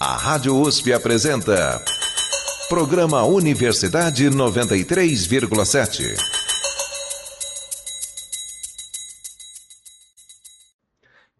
A 0.00 0.16
Rádio 0.16 0.56
USP 0.56 0.92
apresenta. 0.92 1.82
Programa 2.68 3.24
Universidade 3.24 4.30
93,7. 4.30 6.14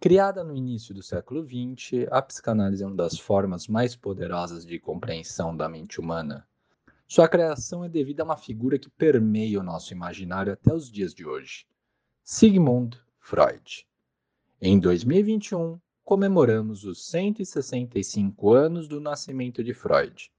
Criada 0.00 0.42
no 0.42 0.56
início 0.56 0.92
do 0.92 1.04
século 1.04 1.46
XX, 1.46 2.08
a 2.10 2.20
psicanálise 2.20 2.82
é 2.82 2.86
uma 2.88 2.96
das 2.96 3.16
formas 3.16 3.68
mais 3.68 3.94
poderosas 3.94 4.66
de 4.66 4.80
compreensão 4.80 5.56
da 5.56 5.68
mente 5.68 6.00
humana. 6.00 6.44
Sua 7.06 7.28
criação 7.28 7.84
é 7.84 7.88
devida 7.88 8.24
a 8.24 8.24
uma 8.24 8.36
figura 8.36 8.76
que 8.76 8.90
permeia 8.90 9.60
o 9.60 9.62
nosso 9.62 9.92
imaginário 9.92 10.52
até 10.52 10.74
os 10.74 10.90
dias 10.90 11.14
de 11.14 11.24
hoje: 11.24 11.64
Sigmund 12.24 13.00
Freud. 13.20 13.86
Em 14.60 14.80
2021, 14.80 15.78
comemoramos 16.08 16.84
os 16.84 17.04
165 17.04 18.54
anos 18.54 18.88
do 18.88 18.98
nascimento 18.98 19.62
de 19.62 19.74
Freud. 19.74 20.32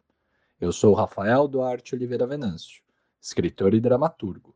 Eu 0.60 0.72
sou 0.72 0.96
Rafael 0.96 1.48
Duarte 1.48 1.94
Oliveira 1.94 2.26
Venâncio, 2.26 2.82
escritor 3.22 3.76
e 3.76 3.80
dramaturgo, 3.80 4.56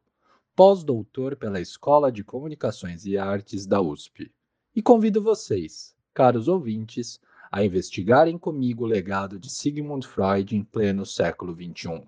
pós-doutor 0.55 1.35
pela 1.35 1.61
Escola 1.61 2.11
de 2.11 2.23
Comunicações 2.23 3.05
e 3.05 3.15
Artes 3.15 3.67
da 3.67 3.79
USP. 3.79 4.31
E 4.75 4.81
convido 4.81 5.21
vocês, 5.21 5.95
caros 6.15 6.47
ouvintes, 6.47 7.19
a 7.51 7.63
investigarem 7.63 8.35
comigo 8.35 8.83
o 8.83 8.87
legado 8.87 9.37
de 9.37 9.51
Sigmund 9.51 10.07
Freud 10.07 10.55
em 10.55 10.63
pleno 10.63 11.05
século 11.05 11.53
XXI. 11.53 12.07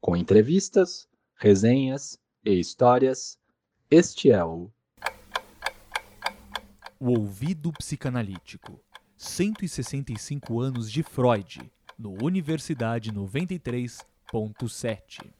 Com 0.00 0.16
entrevistas, 0.16 1.08
resenhas 1.34 2.20
e 2.44 2.52
histórias, 2.52 3.36
este 3.90 4.30
é 4.30 4.44
o 4.44 4.70
o 7.00 7.10
Ouvido 7.10 7.72
Psicanalítico. 7.72 8.80
165 9.16 10.60
anos 10.60 10.90
de 10.90 11.04
Freud, 11.04 11.70
no 11.96 12.20
Universidade 12.22 13.12
93.7. 13.12 15.30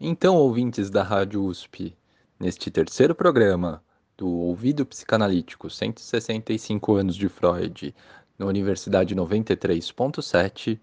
Então, 0.00 0.36
ouvintes 0.36 0.88
da 0.90 1.02
Rádio 1.02 1.44
USP, 1.44 1.96
neste 2.38 2.70
terceiro 2.70 3.12
programa 3.14 3.82
do 4.16 4.28
Ouvido 4.28 4.86
Psicanalítico 4.86 5.68
165 5.68 6.94
anos 6.94 7.16
de 7.16 7.28
Freud, 7.28 7.92
na 8.38 8.46
Universidade 8.46 9.16
93.7, 9.16 10.78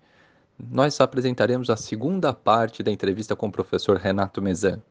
nós 0.57 0.99
apresentaremos 0.99 1.69
a 1.69 1.77
segunda 1.77 2.33
parte 2.33 2.83
da 2.83 2.91
entrevista 2.91 3.33
com 3.35 3.47
o 3.47 3.51
professor 3.51 3.97
Renato 3.97 4.41
Mezan 4.41 4.81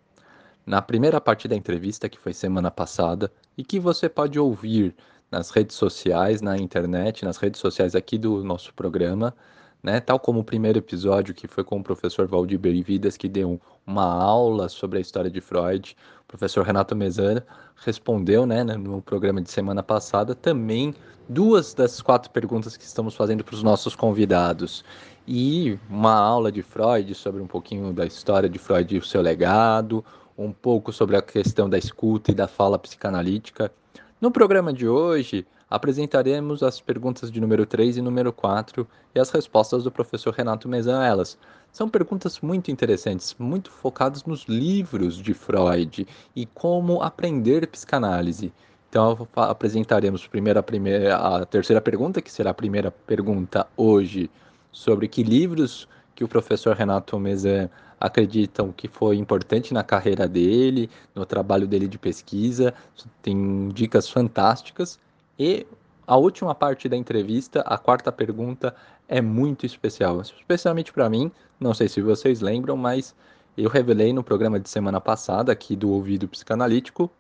na 0.71 0.81
primeira 0.81 1.21
parte 1.21 1.49
da 1.49 1.57
entrevista, 1.57 2.09
que 2.09 2.17
foi 2.17 2.33
semana 2.33 2.71
passada, 2.71 3.29
e 3.59 3.65
que 3.65 3.81
você 3.81 4.09
pode 4.09 4.39
ouvir 4.39 4.95
nas 5.29 5.51
redes 5.51 5.75
sociais, 5.75 6.41
na 6.41 6.57
internet, 6.57 7.25
nas 7.25 7.39
redes 7.39 7.61
sociais 7.61 7.97
aqui 7.97 8.17
do 8.17 8.45
nosso 8.45 8.73
programa, 8.75 9.35
né? 9.83 9.99
Tal 9.99 10.21
como 10.21 10.39
o 10.39 10.45
primeiro 10.45 10.79
episódio 10.79 11.35
que 11.35 11.49
foi 11.49 11.65
com 11.65 11.81
o 11.81 11.83
professor 11.83 12.29
Valdir 12.29 12.57
Berividas, 12.57 13.17
que 13.17 13.29
deu 13.29 13.61
uma 13.85 14.05
aula 14.05 14.69
sobre 14.69 14.99
a 14.99 15.01
história 15.01 15.29
de 15.29 15.41
Freud. 15.41 15.97
O 16.23 16.29
professor 16.29 16.65
Renato 16.65 16.95
Mezana 16.95 17.45
respondeu, 17.85 18.47
né, 18.47 18.63
no 18.63 19.03
programa 19.03 19.41
de 19.41 19.51
semana 19.51 19.83
passada, 19.83 20.37
também 20.37 20.95
duas 21.29 21.75
das 21.75 22.01
quatro 22.01 22.31
perguntas 22.31 22.77
que 22.77 22.85
estamos 22.85 23.17
fazendo 23.17 23.43
para 23.43 23.57
os 23.57 23.65
nossos 23.65 23.97
convidados. 23.97 24.85
E 25.27 25.77
uma 25.89 26.15
aula 26.15 26.53
de 26.53 26.63
Freud 26.63 27.13
sobre 27.17 27.43
um 27.43 27.49
pouquinho 27.49 27.93
da 27.93 28.07
história 28.07 28.49
de 28.49 28.59
Freud 28.59 28.95
e 28.95 28.99
o 28.99 29.05
seu 29.05 29.21
legado, 29.21 30.05
um 30.45 30.53
pouco 30.53 30.93
sobre 30.93 31.17
a 31.17 31.23
questão 31.23 31.69
da 31.69 31.77
escuta 31.77 32.31
e 32.31 32.35
da 32.35 32.49
fala 32.49 32.79
psicanalítica. 32.79 33.71
No 34.19 34.31
programa 34.31 34.73
de 34.73 34.89
hoje, 34.89 35.47
apresentaremos 35.69 36.63
as 36.63 36.81
perguntas 36.81 37.31
de 37.31 37.41
número 37.41 37.67
3 37.67 37.99
e 37.99 38.03
número 38.03 38.33
4 38.33 38.89
e 39.15 39.21
as 39.21 39.31
respostas 39.31 39.85
do 39.85 39.93
professor 39.93 40.33
Renato 40.33 40.67
Mezan 40.67 41.01
a 41.01 41.07
elas. 41.07 41.37
São 41.71 41.89
perguntas 41.89 42.41
muito 42.41 42.71
interessantes, 42.71 43.37
muito 43.39 43.71
focadas 43.71 44.25
nos 44.25 44.45
livros 44.45 45.19
de 45.19 45.35
Freud 45.35 46.07
e 46.35 46.47
como 46.47 47.03
aprender 47.03 47.67
psicanálise. 47.67 48.53
Então 48.89 49.29
apresentaremos 49.37 50.27
primeiro 50.27 50.59
a, 50.59 50.63
primeira, 50.63 51.17
a 51.17 51.47
terceira 51.47 51.81
pergunta, 51.81 52.23
que 52.23 52.33
será 52.33 52.51
a 52.51 52.55
primeira 52.55 52.91
pergunta 52.91 53.67
hoje, 53.77 54.29
sobre 54.73 55.07
que 55.07 55.23
livros 55.23 55.87
que 56.15 56.25
o 56.25 56.29
professor 56.29 56.75
Renato 56.75 57.19
Mezan 57.19 57.71
acreditam 58.01 58.73
que 58.73 58.89
foi 58.89 59.17
importante 59.17 59.75
na 59.75 59.85
carreira 59.85 60.27
dele, 60.27 60.89
no 61.15 61.27
trabalho 61.27 61.67
dele 61.67 61.87
de 61.87 61.99
pesquisa, 61.99 62.73
tem 63.21 63.69
dicas 63.69 64.09
fantásticas. 64.09 64.99
E 65.39 65.67
a 66.07 66.17
última 66.17 66.55
parte 66.55 66.89
da 66.89 66.97
entrevista, 66.97 67.61
a 67.61 67.77
quarta 67.77 68.11
pergunta, 68.11 68.75
é 69.07 69.21
muito 69.21 69.67
especial, 69.67 70.21
especialmente 70.23 70.93
para 70.93 71.11
mim. 71.11 71.31
Não 71.59 71.75
sei 71.75 71.89
se 71.89 72.01
vocês 72.01 72.41
lembram, 72.41 72.77
mas 72.77 73.15
eu 73.57 73.69
revelei 73.69 74.13
no 74.13 74.25
programa 74.25 74.59
de 74.59 74.69
semana 74.71 75.01
passada, 75.01 75.53
aqui 75.53 75.77
do 75.77 75.91
Ouvido 75.91 76.27
Psicanalítico, 76.27 77.11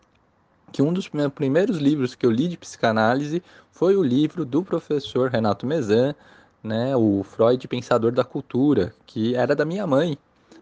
que 0.72 0.80
um 0.80 0.92
dos 0.92 1.10
primeiros 1.34 1.78
livros 1.78 2.14
que 2.14 2.24
eu 2.24 2.30
li 2.30 2.48
de 2.48 2.56
psicanálise 2.56 3.42
foi 3.70 3.97
o 3.97 4.02
livro 4.02 4.44
do 4.44 4.62
professor 4.62 5.30
Renato 5.30 5.66
Mezan, 5.66 6.14
né, 6.62 6.94
o 6.97 7.22
Freud 7.24 7.66
Pensador 7.66 8.12
da 8.12 8.22
Cultura, 8.22 8.94
que 9.06 9.34
era 9.34 9.54
da 9.54 9.64
minha 9.64 9.86
mãe, 9.86 10.16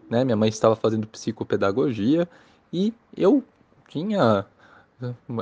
né? 0.09 0.23
Minha 0.23 0.35
mãe 0.35 0.49
estava 0.49 0.75
fazendo 0.75 1.07
psicopedagogia 1.07 2.27
e 2.71 2.93
eu 3.15 3.43
tinha 3.87 4.45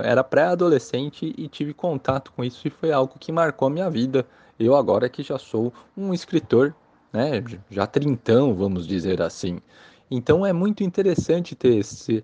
era 0.03 0.23
pré-adolescente 0.23 1.33
e 1.38 1.47
tive 1.47 1.73
contato 1.73 2.31
com 2.31 2.44
isso 2.44 2.67
e 2.67 2.72
foi 2.72 2.91
algo 2.91 3.16
que 3.19 3.31
marcou 3.31 3.67
a 3.67 3.72
minha 3.72 3.89
vida. 3.89 4.25
Eu 4.59 4.75
agora 4.75 5.09
que 5.09 5.23
já 5.23 5.38
sou 5.38 5.73
um 5.95 6.13
escritor, 6.13 6.75
né, 7.11 7.44
já 7.69 7.88
trintão, 7.88 8.53
vamos 8.53 8.85
dizer 8.85 9.22
assim. 9.22 9.59
Então 10.09 10.45
é 10.45 10.53
muito 10.53 10.83
interessante 10.83 11.56
ter 11.56 11.75
esse, 11.77 12.23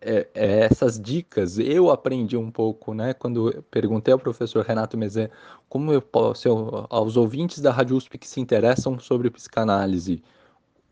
é, 0.00 0.28
é, 0.34 0.60
essas 0.60 1.00
dicas. 1.00 1.58
Eu 1.58 1.90
aprendi 1.90 2.36
um 2.36 2.50
pouco, 2.50 2.94
né, 2.94 3.14
quando 3.14 3.64
perguntei 3.70 4.12
ao 4.12 4.18
professor 4.18 4.64
Renato 4.64 4.98
Mezan 4.98 5.28
como 5.68 5.92
eu 5.92 6.02
posso, 6.02 6.48
aos 6.90 7.16
ouvintes 7.16 7.60
da 7.60 7.72
Rádio 7.72 7.96
USP 7.96 8.18
que 8.18 8.28
se 8.28 8.40
interessam 8.40 8.98
sobre 8.98 9.30
psicanálise, 9.30 10.22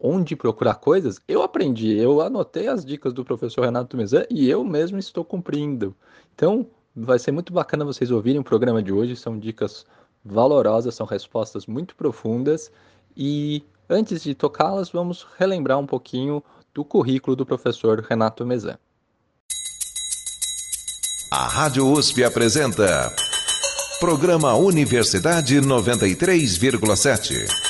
onde 0.01 0.35
procurar 0.35 0.77
coisas, 0.77 1.21
eu 1.29 1.43
aprendi, 1.43 1.95
eu 1.97 2.23
anotei 2.23 2.69
as 2.69 2.85
dicas 2.85 3.13
do 3.13 3.25
professor 3.25 3.67
Renato 3.67 3.97
Mezan 3.97 4.25
e 4.31 4.49
eu 4.49 4.65
mesmo 4.65 4.99
estou 4.99 5.25
cumprindo. 5.25 5.95
Então, 6.35 6.67
vai 6.97 7.19
ser 7.19 7.33
muito 7.33 7.53
bacana 7.53 7.85
vocês 7.85 8.11
ouvirem 8.11 8.41
o 8.41 8.45
programa 8.45 8.83
de 8.83 8.93
hoje, 8.93 9.15
são 9.15 9.39
dicas 9.39 9.85
valorosas, 10.25 10.95
são 10.95 11.07
respostas 11.07 11.67
muito 11.67 11.95
profundas 11.95 12.73
e 13.15 13.63
antes 13.89 14.23
de 14.23 14.35
tocá-las, 14.35 14.91
vamos 14.91 15.27
relembrar 15.39 15.79
um 15.79 15.87
pouquinho 15.87 16.43
do 16.73 16.85
currículo 16.85 17.37
do 17.37 17.45
professor 17.45 18.01
Renato 18.01 18.47
Mezan. 18.47 18.79
A 21.31 21.47
Rádio 21.47 21.87
USP 21.87 22.25
apresenta 22.25 23.15
Programa 24.01 24.55
Universidade 24.55 25.61
93,7. 25.61 27.70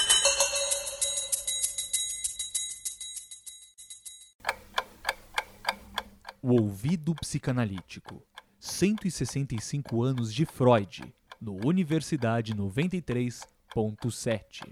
O 7.00 7.02
Ouvido 7.02 7.14
Psicanalítico. 7.14 8.22
165 8.58 10.02
anos 10.02 10.34
de 10.34 10.44
Freud, 10.44 11.14
no 11.40 11.66
Universidade 11.66 12.54
93.7. 12.54 14.68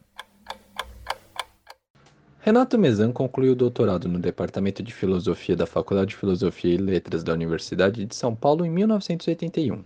Renato 2.40 2.78
Mezan 2.78 3.12
concluiu 3.12 3.52
o 3.52 3.56
doutorado 3.56 4.10
no 4.10 4.18
Departamento 4.18 4.82
de 4.82 4.92
Filosofia 4.92 5.56
da 5.56 5.64
Faculdade 5.64 6.10
de 6.10 6.16
Filosofia 6.16 6.74
e 6.74 6.76
Letras 6.76 7.24
da 7.24 7.32
Universidade 7.32 8.04
de 8.04 8.14
São 8.14 8.34
Paulo 8.34 8.66
em 8.66 8.70
1981. 8.70 9.82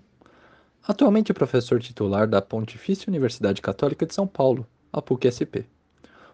Atualmente 0.83 1.31
é 1.31 1.35
professor 1.35 1.81
titular 1.81 2.27
da 2.27 2.43
Pontifícia 2.43 3.09
Universidade 3.09 3.63
Católica 3.63 4.05
de 4.05 4.15
São 4.15 4.27
Paulo, 4.27 4.67
a 4.93 5.01
PUC-SP. 5.01 5.65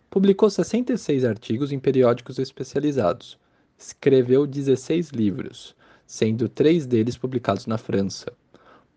Publicou 0.08 0.49
66 0.49 1.26
artigos 1.26 1.70
em 1.70 1.78
periódicos 1.78 2.38
especializados, 2.38 3.38
Escreveu 3.81 4.44
16 4.44 5.11
livros, 5.11 5.76
sendo 6.08 6.49
três 6.49 6.87
deles 6.87 7.19
publicados 7.19 7.66
na 7.66 7.76
França. 7.76 8.32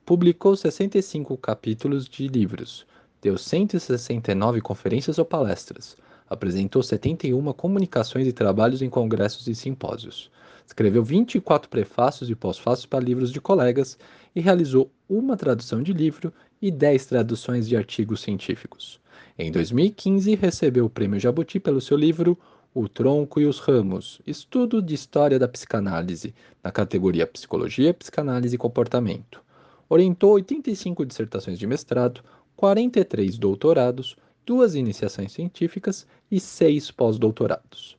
Publicou 0.06 0.56
65 0.56 1.36
capítulos 1.38 2.08
de 2.08 2.25
livros, 2.25 2.86
deu 3.22 3.38
169 3.38 4.62
conferências 4.62 5.19
ou 5.19 5.25
palestras, 5.25 5.98
apresentou 6.30 6.81
71 6.81 7.52
comunicações 7.52 8.25
e 8.28 8.31
trabalhos 8.31 8.81
em 8.81 8.90
congressos 8.90 9.46
e 9.48 9.54
simpósios. 9.54 10.31
Escreveu 10.66 11.04
24 11.04 11.69
prefácios 11.69 12.30
e 12.30 12.36
pós-fácios 12.36 12.86
para 12.86 13.04
livros 13.04 13.30
de 13.30 13.42
colegas 13.42 13.98
e 14.34 14.40
realizou 14.40 14.90
uma 15.10 15.36
tradução 15.36 15.84
de 15.84 15.92
livro 15.92 16.31
e 16.62 16.72
10 16.72 17.07
traduções 17.07 17.68
de 17.68 17.75
artigos 17.75 18.22
científicos. 18.22 19.02
Em 19.38 19.52
2015, 19.52 20.34
recebeu 20.36 20.86
o 20.86 20.90
Prêmio 20.90 21.19
Jabuti 21.19 21.60
pelo 21.60 21.81
seu 21.81 21.98
livro 21.98 22.40
o 22.73 22.88
Tronco 22.88 23.41
e 23.41 23.45
os 23.45 23.59
Ramos, 23.59 24.21
estudo 24.25 24.81
de 24.81 24.95
história 24.95 25.38
da 25.38 25.47
psicanálise, 25.47 26.33
na 26.63 26.71
categoria 26.71 27.27
Psicologia, 27.27 27.94
Psicanálise 27.94 28.56
e 28.56 28.57
Comportamento. 28.57 29.41
Orientou 29.89 30.31
85 30.33 31.06
dissertações 31.06 31.59
de 31.59 31.68
mestrado, 31.68 32.23
43 32.56 33.38
doutorados, 33.38 34.15
duas 34.45 34.73
iniciações 34.73 35.33
científicas 35.33 36.07
e 36.31 36.39
seis 36.39 36.89
pós-doutorados. 36.89 37.97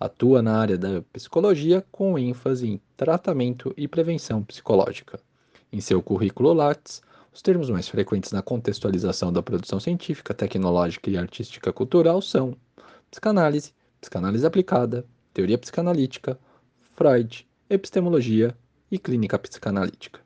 Atua 0.00 0.42
na 0.42 0.58
área 0.58 0.76
da 0.76 1.00
psicologia 1.12 1.84
com 1.92 2.18
ênfase 2.18 2.68
em 2.68 2.80
tratamento 2.96 3.72
e 3.76 3.86
prevenção 3.86 4.42
psicológica. 4.42 5.20
Em 5.72 5.80
seu 5.80 6.02
currículo 6.02 6.52
Lattes, 6.52 7.02
os 7.32 7.40
termos 7.40 7.70
mais 7.70 7.88
frequentes 7.88 8.32
na 8.32 8.42
contextualização 8.42 9.32
da 9.32 9.42
produção 9.42 9.78
científica, 9.78 10.34
tecnológica 10.34 11.08
e 11.08 11.16
artística 11.16 11.72
cultural 11.72 12.20
são 12.20 12.56
psicanálise, 13.10 13.72
psicanálise 14.00 14.46
aplicada, 14.46 15.04
teoria 15.32 15.58
psicanalítica, 15.58 16.38
Freud, 16.94 17.46
epistemologia 17.68 18.56
e 18.90 18.98
clínica 18.98 19.38
psicanalítica. 19.38 20.20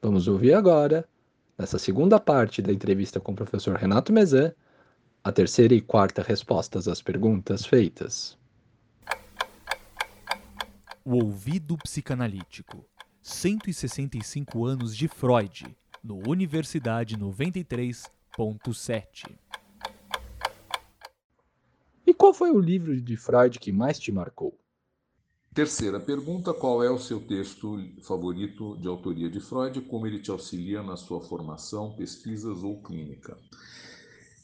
Vamos 0.00 0.28
ouvir 0.28 0.54
agora 0.54 1.08
Nessa 1.56 1.78
segunda 1.78 2.18
parte 2.18 2.60
da 2.60 2.72
entrevista 2.72 3.20
com 3.20 3.30
o 3.30 3.36
professor 3.36 3.76
Renato 3.76 4.12
Mezan, 4.12 4.52
a 5.22 5.30
terceira 5.30 5.72
e 5.72 5.80
quarta 5.80 6.20
respostas 6.20 6.88
às 6.88 7.00
perguntas 7.00 7.64
feitas. 7.64 8.36
O 11.04 11.14
ouvido 11.14 11.78
psicanalítico. 11.78 12.84
165 13.22 14.66
anos 14.66 14.96
de 14.96 15.06
Freud, 15.06 15.64
no 16.02 16.28
Universidade 16.28 17.16
93.7. 17.16 19.38
Qual 22.34 22.50
foi 22.50 22.50
o 22.50 22.58
livro 22.58 23.00
de 23.00 23.16
Freud 23.16 23.60
que 23.60 23.70
mais 23.70 23.96
te 23.96 24.10
marcou? 24.10 24.58
Terceira 25.54 26.00
pergunta: 26.00 26.52
qual 26.52 26.82
é 26.82 26.90
o 26.90 26.98
seu 26.98 27.20
texto 27.20 27.78
favorito 28.02 28.76
de 28.78 28.88
autoria 28.88 29.30
de 29.30 29.38
Freud? 29.38 29.82
Como 29.82 30.04
ele 30.04 30.18
te 30.18 30.32
auxilia 30.32 30.82
na 30.82 30.96
sua 30.96 31.20
formação, 31.20 31.94
pesquisas 31.94 32.64
ou 32.64 32.82
clínica? 32.82 33.38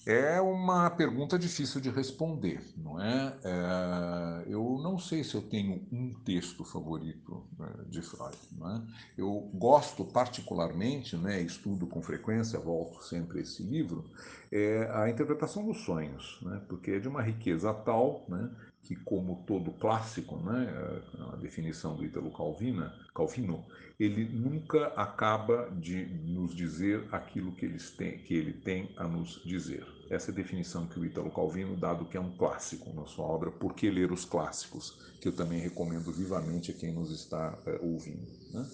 É 0.06 0.40
uma 0.40 0.88
pergunta 0.88 1.38
difícil 1.38 1.78
de 1.78 1.90
responder, 1.90 2.62
não 2.76 3.00
é? 3.00 3.36
é? 3.44 4.44
eu 4.46 4.78
não 4.82 4.98
sei 4.98 5.22
se 5.22 5.34
eu 5.34 5.42
tenho 5.42 5.86
um 5.92 6.14
texto 6.24 6.64
favorito 6.64 7.44
né, 7.58 7.68
de 7.86 8.00
Freud, 8.00 8.36
não 8.56 8.76
é? 8.76 8.82
Eu 9.18 9.50
gosto 9.52 10.02
particularmente, 10.04 11.16
né, 11.18 11.42
estudo 11.42 11.86
com 11.86 12.00
frequência, 12.00 12.58
volto 12.58 13.04
sempre 13.04 13.40
a 13.40 13.42
esse 13.42 13.62
livro, 13.62 14.04
é 14.50 14.90
a 14.94 15.10
interpretação 15.10 15.66
dos 15.66 15.84
sonhos, 15.84 16.38
né? 16.42 16.62
Porque 16.66 16.92
é 16.92 16.98
de 16.98 17.06
uma 17.06 17.22
riqueza 17.22 17.72
tal, 17.72 18.24
né? 18.26 18.50
Que, 18.82 18.96
como 18.96 19.44
todo 19.46 19.70
clássico, 19.72 20.36
né, 20.36 21.02
a 21.32 21.36
definição 21.36 21.94
do 21.94 22.04
Ítalo 22.04 22.30
Calvino, 22.30 22.90
Calvino, 23.14 23.64
ele 23.98 24.24
nunca 24.24 24.86
acaba 24.96 25.70
de 25.78 26.06
nos 26.06 26.54
dizer 26.54 27.06
aquilo 27.12 27.52
que, 27.52 27.68
que 27.68 28.34
ele 28.34 28.52
tem 28.52 28.90
a 28.96 29.06
nos 29.06 29.42
dizer. 29.44 29.86
Essa 30.08 30.30
é 30.30 30.32
a 30.32 30.36
definição 30.36 30.86
que 30.86 30.98
o 30.98 31.04
Ítalo 31.04 31.30
Calvino 31.30 31.76
dá 31.76 31.92
do 31.92 32.06
que 32.06 32.16
é 32.16 32.20
um 32.20 32.32
clássico 32.36 32.92
na 32.94 33.06
sua 33.06 33.26
obra 33.26 33.50
Por 33.50 33.74
que 33.74 33.90
Ler 33.90 34.10
os 34.10 34.24
Clássicos, 34.24 34.98
que 35.20 35.28
eu 35.28 35.32
também 35.32 35.60
recomendo 35.60 36.10
vivamente 36.10 36.70
a 36.70 36.74
quem 36.74 36.92
nos 36.92 37.12
está 37.12 37.56
é, 37.66 37.78
ouvindo. 37.82 38.26
Né? 38.52 38.66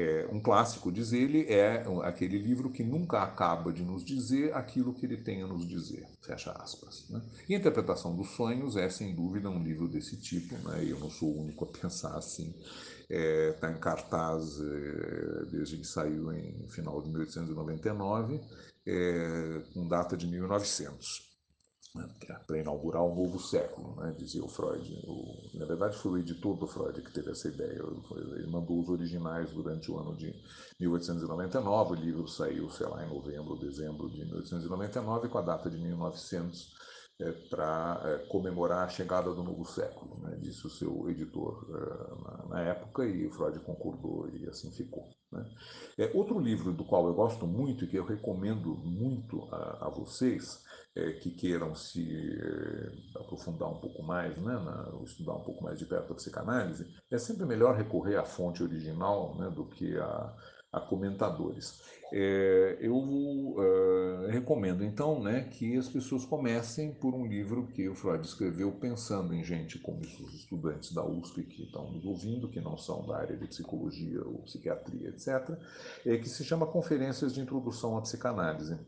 É, 0.00 0.28
um 0.30 0.38
clássico, 0.38 0.92
diz 0.92 1.12
ele, 1.12 1.44
é 1.52 1.84
aquele 2.04 2.38
livro 2.38 2.70
que 2.70 2.84
nunca 2.84 3.20
acaba 3.20 3.72
de 3.72 3.82
nos 3.82 4.04
dizer 4.04 4.54
aquilo 4.54 4.94
que 4.94 5.04
ele 5.04 5.16
tem 5.16 5.42
a 5.42 5.46
nos 5.48 5.66
dizer, 5.66 6.06
fecha 6.22 6.52
aspas. 6.52 7.08
Né? 7.10 7.20
E 7.48 7.54
a 7.56 7.58
Interpretação 7.58 8.14
dos 8.14 8.28
Sonhos 8.28 8.76
é, 8.76 8.88
sem 8.88 9.12
dúvida, 9.12 9.50
um 9.50 9.60
livro 9.60 9.88
desse 9.88 10.16
tipo, 10.16 10.54
né? 10.68 10.84
eu 10.86 11.00
não 11.00 11.10
sou 11.10 11.30
o 11.30 11.40
único 11.40 11.64
a 11.64 11.66
pensar 11.76 12.16
assim. 12.16 12.54
Está 13.10 13.14
é, 13.16 13.52
tá 13.54 13.72
em 13.72 13.80
cartaz 13.80 14.60
é, 14.60 15.46
desde 15.46 15.76
que 15.78 15.86
saiu 15.86 16.32
em 16.32 16.68
final 16.68 17.02
de 17.02 17.08
1899, 17.08 18.40
é, 18.86 19.62
com 19.74 19.88
data 19.88 20.16
de 20.16 20.28
1900 20.28 20.88
né, 20.92 21.26
é 21.26 21.27
para 22.46 22.58
inaugurar 22.58 23.02
um 23.02 23.14
novo 23.14 23.38
século, 23.38 23.96
né, 23.96 24.14
dizia 24.16 24.44
o 24.44 24.48
Freud. 24.48 25.04
O, 25.06 25.58
na 25.58 25.64
verdade, 25.64 25.96
foi 25.96 26.12
o 26.12 26.18
editor 26.18 26.56
do 26.56 26.66
Freud 26.66 27.00
que 27.02 27.12
teve 27.12 27.30
essa 27.30 27.48
ideia. 27.48 27.82
Ele 28.36 28.46
mandou 28.46 28.80
os 28.80 28.88
originais 28.88 29.50
durante 29.50 29.90
o 29.90 29.98
ano 29.98 30.14
de 30.14 30.34
1899. 30.78 31.92
O 31.92 31.96
livro 31.96 32.28
saiu, 32.28 32.70
sei 32.70 32.86
lá, 32.86 33.04
em 33.04 33.08
novembro 33.08 33.56
dezembro 33.56 34.08
de 34.08 34.18
1899, 34.24 35.28
com 35.28 35.38
a 35.38 35.42
data 35.42 35.70
de 35.70 35.78
1900 35.78 36.76
é, 37.20 37.32
para 37.50 38.00
é, 38.04 38.18
comemorar 38.28 38.84
a 38.84 38.88
chegada 38.88 39.34
do 39.34 39.42
novo 39.42 39.64
século, 39.64 40.20
né? 40.20 40.36
disse 40.40 40.66
o 40.66 40.70
seu 40.70 41.10
editor 41.10 41.66
é, 41.68 42.22
na, 42.22 42.46
na, 42.48 42.60
época, 42.62 43.04
e 43.04 43.26
o 43.26 43.32
Freud 43.32 43.58
concordou 43.60 44.28
e 44.28 44.48
assim 44.48 44.70
ficou. 44.70 45.08
Né? 45.32 45.44
É, 45.98 46.10
outro 46.14 46.38
livro 46.38 46.72
do 46.72 46.84
qual 46.84 47.06
eu 47.08 47.14
gosto 47.14 47.46
muito 47.46 47.84
e 47.84 47.88
que 47.88 47.96
eu 47.96 48.04
recomendo 48.04 48.76
muito 48.76 49.42
a, 49.52 49.86
a 49.86 49.90
vocês 49.90 50.64
é, 50.94 51.12
que 51.12 51.30
queiram 51.30 51.74
se 51.74 52.08
é, 52.40 53.18
aprofundar 53.20 53.68
um 53.68 53.80
pouco 53.80 54.02
mais, 54.02 54.36
né, 54.36 54.52
na, 54.52 55.02
estudar 55.04 55.34
um 55.34 55.42
pouco 55.42 55.64
mais 55.64 55.78
de 55.78 55.86
perto 55.86 56.12
a 56.12 56.16
psicanálise, 56.16 56.86
é 57.10 57.18
sempre 57.18 57.44
melhor 57.44 57.76
recorrer 57.76 58.16
à 58.16 58.24
fonte 58.24 58.62
original 58.62 59.36
né, 59.36 59.50
do 59.50 59.66
que 59.66 59.96
a, 59.98 60.36
a 60.72 60.80
comentadores. 60.80 61.80
É, 62.10 62.78
eu 62.80 62.96
uh, 62.96 64.28
recomendo 64.28 64.82
então 64.82 65.22
né, 65.22 65.42
que 65.50 65.76
as 65.76 65.88
pessoas 65.88 66.24
comecem 66.24 66.90
por 66.92 67.14
um 67.14 67.26
livro 67.26 67.66
que 67.66 67.86
o 67.86 67.94
Freud 67.94 68.26
escreveu 68.26 68.72
pensando 68.72 69.34
em 69.34 69.44
gente 69.44 69.78
como 69.78 70.00
os 70.00 70.34
estudantes 70.34 70.92
da 70.92 71.04
USP 71.04 71.42
que 71.42 71.64
estão 71.64 71.92
nos 71.92 72.06
ouvindo, 72.06 72.48
que 72.48 72.60
não 72.60 72.78
são 72.78 73.06
da 73.06 73.18
área 73.18 73.36
de 73.36 73.46
psicologia 73.46 74.22
ou 74.24 74.38
psiquiatria, 74.38 75.08
etc., 75.10 75.58
é, 76.06 76.16
que 76.16 76.28
se 76.28 76.42
chama 76.44 76.66
Conferências 76.66 77.34
de 77.34 77.40
Introdução 77.40 77.98
à 77.98 78.00
Psicanálise 78.00 78.78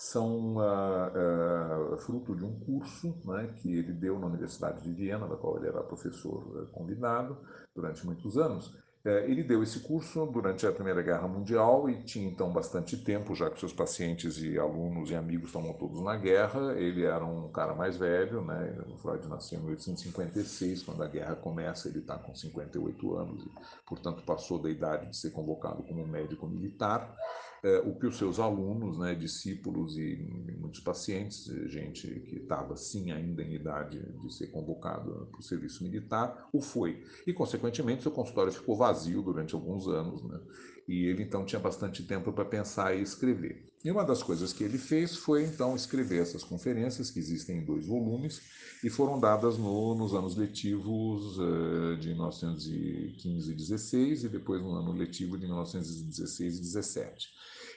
são 0.00 0.56
uh, 0.56 1.92
uh, 1.92 1.98
fruto 1.98 2.34
de 2.34 2.42
um 2.42 2.58
curso 2.60 3.14
né, 3.22 3.52
que 3.56 3.70
ele 3.70 3.92
deu 3.92 4.18
na 4.18 4.28
Universidade 4.28 4.82
de 4.82 4.90
Viena, 4.90 5.28
da 5.28 5.36
qual 5.36 5.58
ele 5.58 5.66
era 5.66 5.82
professor 5.82 6.38
uh, 6.56 6.66
convidado 6.68 7.36
durante 7.74 8.06
muitos 8.06 8.38
anos. 8.38 8.74
Ele 9.04 9.42
deu 9.42 9.62
esse 9.62 9.80
curso 9.80 10.26
durante 10.26 10.66
a 10.66 10.72
Primeira 10.72 11.00
Guerra 11.00 11.26
Mundial 11.26 11.88
e 11.88 12.02
tinha 12.02 12.28
então 12.28 12.52
bastante 12.52 12.98
tempo, 12.98 13.34
já 13.34 13.48
que 13.48 13.58
seus 13.58 13.72
pacientes 13.72 14.36
e 14.42 14.58
alunos 14.58 15.10
e 15.10 15.14
amigos 15.14 15.48
estavam 15.48 15.72
todos 15.72 16.02
na 16.02 16.16
guerra. 16.16 16.74
Ele 16.78 17.04
era 17.04 17.24
um 17.24 17.50
cara 17.50 17.74
mais 17.74 17.96
velho, 17.96 18.42
né? 18.44 18.76
o 18.88 18.98
Freud 18.98 19.26
nasceu 19.26 19.58
em 19.58 19.62
1856, 19.62 20.82
quando 20.82 21.02
a 21.02 21.08
guerra 21.08 21.34
começa, 21.34 21.88
ele 21.88 22.00
está 22.00 22.18
com 22.18 22.34
58 22.34 23.16
anos 23.16 23.44
e, 23.44 23.50
portanto, 23.86 24.22
passou 24.22 24.60
da 24.60 24.68
idade 24.68 25.08
de 25.08 25.16
ser 25.16 25.30
convocado 25.30 25.82
como 25.82 26.06
médico 26.06 26.46
militar 26.46 27.16
é, 27.62 27.78
o 27.80 27.94
que 27.94 28.06
os 28.06 28.16
seus 28.16 28.38
alunos, 28.38 28.98
né, 28.98 29.14
discípulos 29.14 29.96
e 29.98 30.16
muitos 30.58 30.80
pacientes, 30.80 31.44
gente 31.66 32.08
que 32.20 32.36
estava 32.36 32.76
sim 32.76 33.12
ainda 33.12 33.42
em 33.42 33.54
idade 33.54 34.00
de 34.00 34.34
ser 34.34 34.48
convocado 34.48 35.28
para 35.30 35.40
o 35.40 35.42
serviço 35.42 35.82
militar, 35.84 36.48
o 36.52 36.60
foi. 36.60 37.04
E, 37.26 37.32
consequentemente, 37.32 38.02
seu 38.02 38.12
consultório 38.12 38.52
ficou 38.52 38.76
vazio 38.76 38.89
durante 39.22 39.54
alguns 39.54 39.86
anos. 39.86 40.22
Né? 40.22 40.40
E 40.88 41.04
ele 41.04 41.22
então 41.22 41.44
tinha 41.44 41.60
bastante 41.60 42.02
tempo 42.02 42.32
para 42.32 42.44
pensar 42.44 42.96
e 42.96 43.02
escrever. 43.02 43.70
E 43.82 43.90
uma 43.90 44.04
das 44.04 44.22
coisas 44.22 44.52
que 44.52 44.62
ele 44.62 44.76
fez 44.76 45.16
foi 45.16 45.44
então 45.44 45.74
escrever 45.74 46.20
essas 46.20 46.44
conferências, 46.44 47.10
que 47.10 47.18
existem 47.18 47.58
em 47.58 47.64
dois 47.64 47.86
volumes, 47.86 48.42
e 48.84 48.90
foram 48.90 49.18
dadas 49.18 49.56
no, 49.56 49.94
nos 49.94 50.12
anos 50.14 50.36
letivos 50.36 51.38
uh, 51.38 51.96
de 51.98 52.08
1915 52.08 53.50
e 53.50 53.54
16 53.54 54.24
e 54.24 54.28
depois 54.28 54.60
no 54.60 54.74
ano 54.74 54.92
letivo 54.92 55.38
de 55.38 55.46
1916 55.46 56.58
e 56.58 56.60
17. 56.60 57.28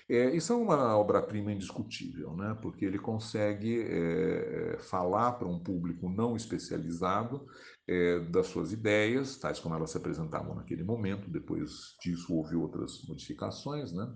É, 0.10 0.36
isso 0.36 0.52
é 0.52 0.56
uma 0.56 0.98
obra-prima 0.98 1.52
indiscutível, 1.52 2.36
né? 2.36 2.58
porque 2.62 2.84
ele 2.84 3.00
consegue 3.00 3.82
é, 3.82 4.78
falar 4.80 5.34
para 5.34 5.48
um 5.48 5.60
público 5.60 6.10
não 6.10 6.36
especializado 6.36 7.46
é, 7.88 8.20
das 8.20 8.48
suas 8.48 8.74
ideias, 8.74 9.38
tais 9.38 9.60
como 9.60 9.76
elas 9.76 9.92
se 9.92 9.98
apresentavam 9.98 10.56
naquele 10.56 10.84
momento, 10.84 11.30
depois 11.30 11.96
disso 12.02 12.36
houve 12.36 12.56
outras 12.56 13.02
modificações, 13.08 13.94
né? 13.94 14.14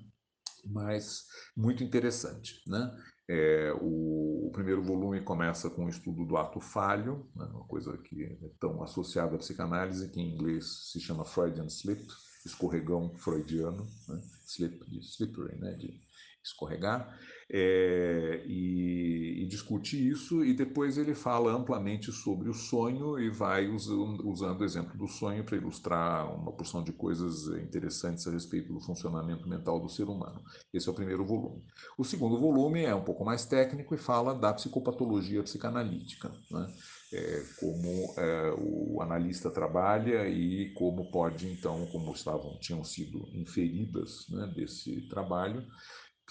mas 0.65 1.25
muito 1.55 1.83
interessante. 1.83 2.61
Né? 2.67 2.91
É, 3.29 3.73
o, 3.81 4.47
o, 4.47 4.51
primeiro 4.51 4.81
volume 4.81 5.21
começa 5.21 5.69
com 5.69 5.85
o 5.85 5.89
estudo 5.89 6.25
do 6.25 6.37
ato 6.37 6.59
falho, 6.59 7.29
né? 7.35 7.45
uma 7.45 7.65
coisa 7.65 7.97
que 7.97 8.23
é 8.23 8.37
tão 8.59 8.81
associada 8.83 9.35
à 9.35 9.37
psicanálise, 9.37 10.09
que 10.09 10.19
em 10.19 10.33
inglês 10.33 10.91
se 10.91 10.99
chama 10.99 11.25
Freudian 11.25 11.67
Slip, 11.67 12.07
escorregão 12.47 13.09
freudiano, 13.17 13.85
né? 14.07 14.21
slippery, 14.45 15.55
né? 15.57 15.73
de 15.73 16.06
escorregar, 16.47 17.17
é, 17.49 18.43
e, 18.45 19.43
e, 19.43 19.47
discute 19.47 19.95
isso, 20.09 20.43
e 20.43 20.53
depois 20.53 20.97
ele 20.97 21.15
fala 21.15 21.53
amplamente 21.53 22.11
sobre 22.11 22.49
o 22.49 22.53
sonho 22.53 23.17
e 23.17 23.29
vai 23.29 23.69
usando, 23.69 24.27
usando 24.27 24.59
o 24.59 24.65
exemplo 24.65 24.97
do 24.97 25.07
sonho 25.07 25.45
para 25.45 25.55
ilustrar 25.55 26.29
uma 26.35 26.51
porção 26.51 26.83
de 26.83 26.91
coisas 26.91 27.47
interessantes 27.63 28.27
a 28.27 28.31
respeito 28.31 28.73
do 28.73 28.81
funcionamento 28.81 29.47
mental 29.47 29.79
do 29.79 29.87
ser 29.87 30.09
humano. 30.09 30.43
Esse 30.73 30.89
é 30.89 30.91
o 30.91 30.95
primeiro 30.95 31.25
volume. 31.25 31.63
O 31.97 32.03
segundo 32.03 32.37
volume 32.37 32.83
é 32.83 32.93
um 32.93 33.03
pouco 33.03 33.23
mais 33.23 33.45
técnico 33.45 33.95
e 33.95 33.97
fala 33.97 34.35
da 34.35 34.53
psicopatologia 34.53 35.41
psicanalítica. 35.41 36.29
Né? 36.51 36.73
é, 37.11 37.43
como 37.59 38.13
é, 38.17 38.53
o 38.57 39.01
analista 39.01 39.49
trabalha 39.49 40.27
e 40.27 40.73
como 40.73 41.09
pode, 41.09 41.47
então, 41.47 41.85
como 41.87 42.11
estavam, 42.11 42.57
tinham 42.59 42.83
sido 42.83 43.27
inferidas 43.33 44.27
né, 44.29 44.51
desse 44.55 45.07
trabalho, 45.07 45.65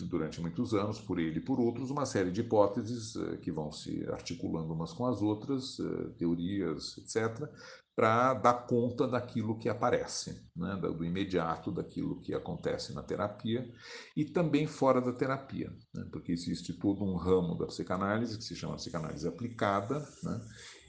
durante 0.05 0.41
muitos 0.41 0.75
anos, 0.75 1.01
por 1.01 1.19
ele 1.19 1.39
e 1.39 1.45
por 1.45 1.59
outros, 1.59 1.91
uma 1.91 2.05
série 2.05 2.31
de 2.31 2.43
hipóteses 2.43 3.17
eh, 3.17 3.37
que 3.39 3.51
vão 3.51 3.73
se 3.73 4.05
articulando 4.11 4.73
umas 4.73 4.93
com 4.93 5.07
as 5.07 5.23
outras, 5.23 5.79
eh, 5.81 6.11
teorias, 6.19 6.99
etc., 6.99 7.49
para 7.97 8.35
dar 8.35 8.67
conta 8.67 9.09
daquilo 9.09 9.59
que 9.59 9.71
aparece, 9.71 10.47
né, 10.55 10.77
do 10.77 11.03
imediato, 11.03 11.73
daquilo 11.73 12.21
que 12.21 12.35
acontece 12.35 12.93
na 12.93 13.03
terapia 13.03 13.67
e 14.15 14.23
também 14.23 14.67
fora 14.67 15.01
da 15.01 15.15
terapia, 15.15 15.73
né, 15.95 16.07
porque 16.13 16.31
existe 16.31 16.75
todo 16.75 17.03
um 17.03 17.17
ramo 17.17 17.57
da 17.57 17.65
psicanálise 17.65 18.37
que 18.37 18.45
se 18.45 18.55
chama 18.55 18.77
psicanálise 18.77 19.27
aplicada, 19.27 20.07
né, 20.23 20.41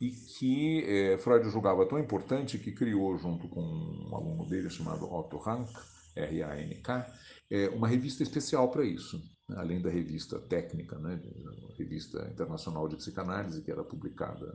e 0.02 0.12
que 0.12 0.84
eh, 0.84 1.18
Freud 1.18 1.50
julgava 1.50 1.88
tão 1.88 1.98
importante 1.98 2.60
que 2.60 2.74
criou, 2.74 3.18
junto 3.18 3.48
com 3.48 3.62
um 3.62 4.14
aluno 4.14 4.46
dele 4.46 4.70
chamado 4.70 5.10
Otto 5.10 5.38
Rank, 5.38 5.70
R-A-N-K, 6.14 7.08
é, 7.50 7.70
uma 7.70 7.88
revista 7.88 8.24
especial 8.24 8.70
para 8.72 8.86
isso? 8.86 9.22
Além 9.56 9.82
da 9.82 9.89
revista 9.89 10.39
técnica, 10.39 10.98
né, 10.98 11.22
revista 11.77 12.27
internacional 12.32 12.88
de 12.88 12.98
psicanálise, 12.98 13.62
que 13.62 13.72
era 13.72 13.84
publicada 13.84 14.54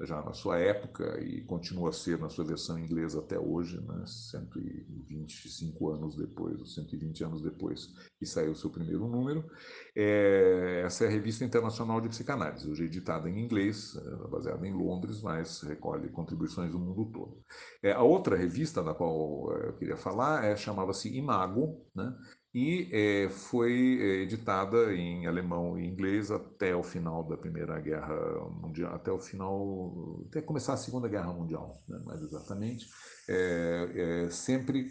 já 0.00 0.22
na 0.22 0.32
sua 0.32 0.58
época 0.58 1.20
e 1.22 1.40
continua 1.42 1.90
a 1.90 1.92
ser 1.92 2.18
na 2.18 2.28
sua 2.28 2.44
versão 2.44 2.78
inglesa 2.78 3.20
até 3.20 3.38
hoje, 3.38 3.80
né, 3.80 4.04
125 4.06 5.90
anos 5.90 6.16
depois, 6.16 6.74
120 6.74 7.24
anos 7.24 7.42
depois 7.42 7.94
que 8.18 8.26
saiu 8.26 8.52
o 8.52 8.56
seu 8.56 8.70
primeiro 8.70 9.08
número. 9.08 9.48
É, 9.96 10.82
essa 10.84 11.04
é 11.04 11.06
a 11.06 11.10
revista 11.10 11.44
internacional 11.44 12.00
de 12.00 12.08
psicanálise, 12.08 12.68
hoje 12.68 12.84
editada 12.84 13.30
em 13.30 13.38
inglês, 13.38 13.96
é, 13.96 14.28
baseada 14.28 14.66
em 14.66 14.74
Londres, 14.74 15.22
mas 15.22 15.62
recolhe 15.62 16.08
contribuições 16.10 16.72
do 16.72 16.78
mundo 16.78 17.06
todo. 17.06 17.42
É, 17.82 17.92
a 17.92 18.02
outra 18.02 18.36
revista 18.36 18.82
da 18.82 18.92
qual 18.92 19.56
é, 19.56 19.68
eu 19.68 19.72
queria 19.74 19.96
falar 19.96 20.44
é, 20.44 20.54
chamava-se 20.54 21.08
Imago, 21.16 21.86
né, 21.94 22.14
e 22.54 22.88
é, 22.90 23.28
foi 23.28 23.98
é, 24.00 24.22
editada 24.22 24.94
em 24.94 25.26
alemão 25.26 25.78
e 25.78 25.86
inglês 25.86 26.30
até 26.30 26.74
o 26.74 26.82
final 26.82 27.22
da 27.22 27.36
Primeira 27.36 27.78
Guerra 27.78 28.16
Mundial, 28.50 28.94
até 28.94 29.12
o 29.12 29.18
final, 29.18 30.24
até 30.28 30.40
começar 30.40 30.72
a 30.72 30.78
Segunda 30.78 31.08
Guerra 31.08 31.32
Mundial, 31.32 31.82
né, 31.86 32.00
mais 32.04 32.22
exatamente, 32.22 32.88
é, 33.28 34.24
é 34.26 34.30
sempre 34.30 34.88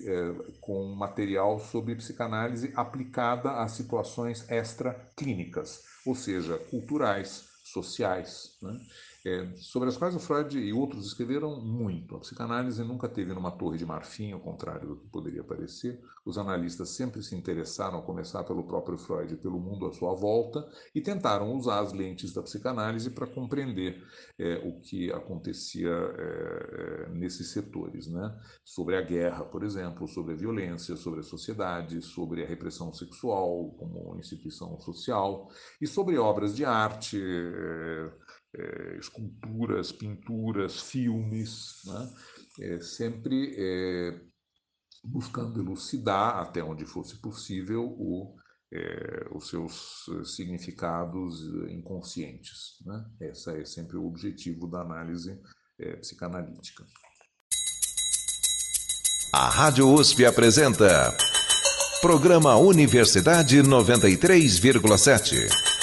com 0.61 0.93
material 0.93 1.59
sobre 1.59 1.95
psicanálise 1.95 2.71
aplicada 2.75 3.51
a 3.51 3.67
situações 3.67 4.49
extraclínicas, 4.49 5.83
ou 6.05 6.13
seja, 6.13 6.57
culturais, 6.69 7.49
sociais. 7.63 8.57
Né? 8.61 8.77
É, 9.25 9.55
sobre 9.55 9.89
as 9.89 9.97
quais 9.97 10.15
o 10.15 10.19
Freud 10.19 10.57
e 10.57 10.71
outros 10.71 11.07
escreveram 11.07 11.59
muito. 11.59 12.15
A 12.15 12.19
psicanálise 12.19 12.83
nunca 12.83 13.09
teve 13.09 13.33
numa 13.33 13.51
torre 13.51 13.77
de 13.77 13.85
marfim, 13.85 14.31
ao 14.31 14.39
contrário 14.39 14.87
do 14.87 14.95
que 14.97 15.07
poderia 15.07 15.43
parecer. 15.43 16.01
Os 16.25 16.37
analistas 16.37 16.89
sempre 16.89 17.23
se 17.23 17.35
interessaram, 17.35 17.99
a 17.99 18.01
começar 18.01 18.43
pelo 18.43 18.63
próprio 18.63 18.97
Freud 18.97 19.33
e 19.33 19.37
pelo 19.37 19.59
mundo 19.59 19.85
à 19.85 19.91
sua 19.91 20.13
volta, 20.13 20.67
e 20.93 21.01
tentaram 21.01 21.53
usar 21.53 21.79
as 21.79 21.93
lentes 21.93 22.33
da 22.33 22.41
psicanálise 22.41 23.09
para 23.09 23.25
compreender 23.25 24.03
é, 24.37 24.61
o 24.65 24.79
que 24.79 25.11
acontecia 25.11 25.89
é, 25.89 27.05
é, 27.07 27.09
nesses 27.09 27.51
setores. 27.51 28.07
Né? 28.07 28.37
Sobre 28.63 28.95
a 28.95 29.01
guerra, 29.01 29.43
por 29.43 29.63
exemplo, 29.63 30.07
sobre 30.07 30.33
a 30.33 30.37
violência, 30.37 30.95
sobre 30.95 31.21
a 31.21 31.23
sociedade, 31.23 32.01
sobre 32.01 32.43
a 32.43 32.47
repressão 32.47 32.93
sexual 32.93 33.71
como 33.77 34.15
instituição 34.17 34.79
social, 34.79 35.49
e 35.81 35.87
sobre 35.87 36.17
obras 36.17 36.55
de 36.55 36.65
arte 36.65 37.17
é, 38.57 38.97
esculturas, 38.97 39.91
pinturas, 39.91 40.81
filmes, 40.81 41.81
né? 41.85 42.09
é, 42.61 42.79
sempre 42.81 43.55
é, 43.57 44.19
buscando 45.03 45.59
elucidar, 45.59 46.37
até 46.37 46.63
onde 46.63 46.85
fosse 46.85 47.19
possível, 47.21 47.83
o, 47.83 48.35
é, 48.73 49.27
os 49.31 49.47
seus 49.47 50.05
significados 50.35 51.41
inconscientes. 51.69 52.77
Né? 52.85 53.05
Esse 53.21 53.61
é 53.61 53.65
sempre 53.65 53.97
o 53.97 54.05
objetivo 54.05 54.67
da 54.67 54.81
análise 54.81 55.39
é, 55.79 55.95
psicanalítica. 55.97 56.83
A 59.33 59.49
Rádio 59.49 59.93
USP 59.93 60.25
apresenta 60.25 61.15
Programa 62.01 62.55
Universidade 62.55 63.61
93,7. 63.61 65.76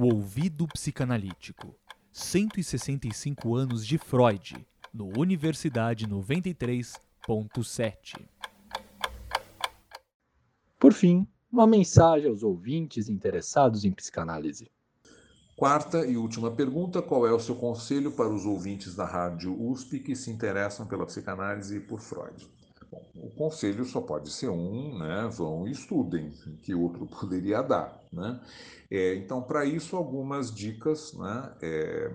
O 0.00 0.14
Ouvido 0.14 0.68
Psicanalítico. 0.68 1.74
165 2.12 3.56
anos 3.56 3.84
de 3.84 3.98
Freud, 3.98 4.64
no 4.94 5.10
Universidade 5.18 6.06
93.7. 6.06 8.28
Por 10.78 10.92
fim, 10.92 11.26
uma 11.50 11.66
mensagem 11.66 12.30
aos 12.30 12.44
ouvintes 12.44 13.08
interessados 13.08 13.84
em 13.84 13.90
psicanálise. 13.90 14.70
Quarta 15.56 16.06
e 16.06 16.16
última 16.16 16.52
pergunta: 16.52 17.02
qual 17.02 17.26
é 17.26 17.32
o 17.32 17.40
seu 17.40 17.56
conselho 17.56 18.12
para 18.12 18.28
os 18.28 18.46
ouvintes 18.46 18.94
da 18.94 19.04
Rádio 19.04 19.60
USP 19.60 19.98
que 19.98 20.14
se 20.14 20.30
interessam 20.30 20.86
pela 20.86 21.06
psicanálise 21.06 21.78
e 21.78 21.80
por 21.80 21.98
Freud? 21.98 22.48
O 23.14 23.30
conselho 23.30 23.84
só 23.84 24.00
pode 24.00 24.30
ser 24.30 24.48
um, 24.48 24.98
né? 24.98 25.28
Vão 25.32 25.66
e 25.66 25.72
estudem, 25.72 26.30
que 26.62 26.74
outro 26.74 27.06
poderia 27.20 27.62
dar, 27.62 28.02
né? 28.12 28.40
É, 28.90 29.14
então, 29.16 29.42
para 29.42 29.64
isso, 29.64 29.96
algumas 29.96 30.54
dicas, 30.54 31.12
né? 31.12 31.52
É, 31.60 32.12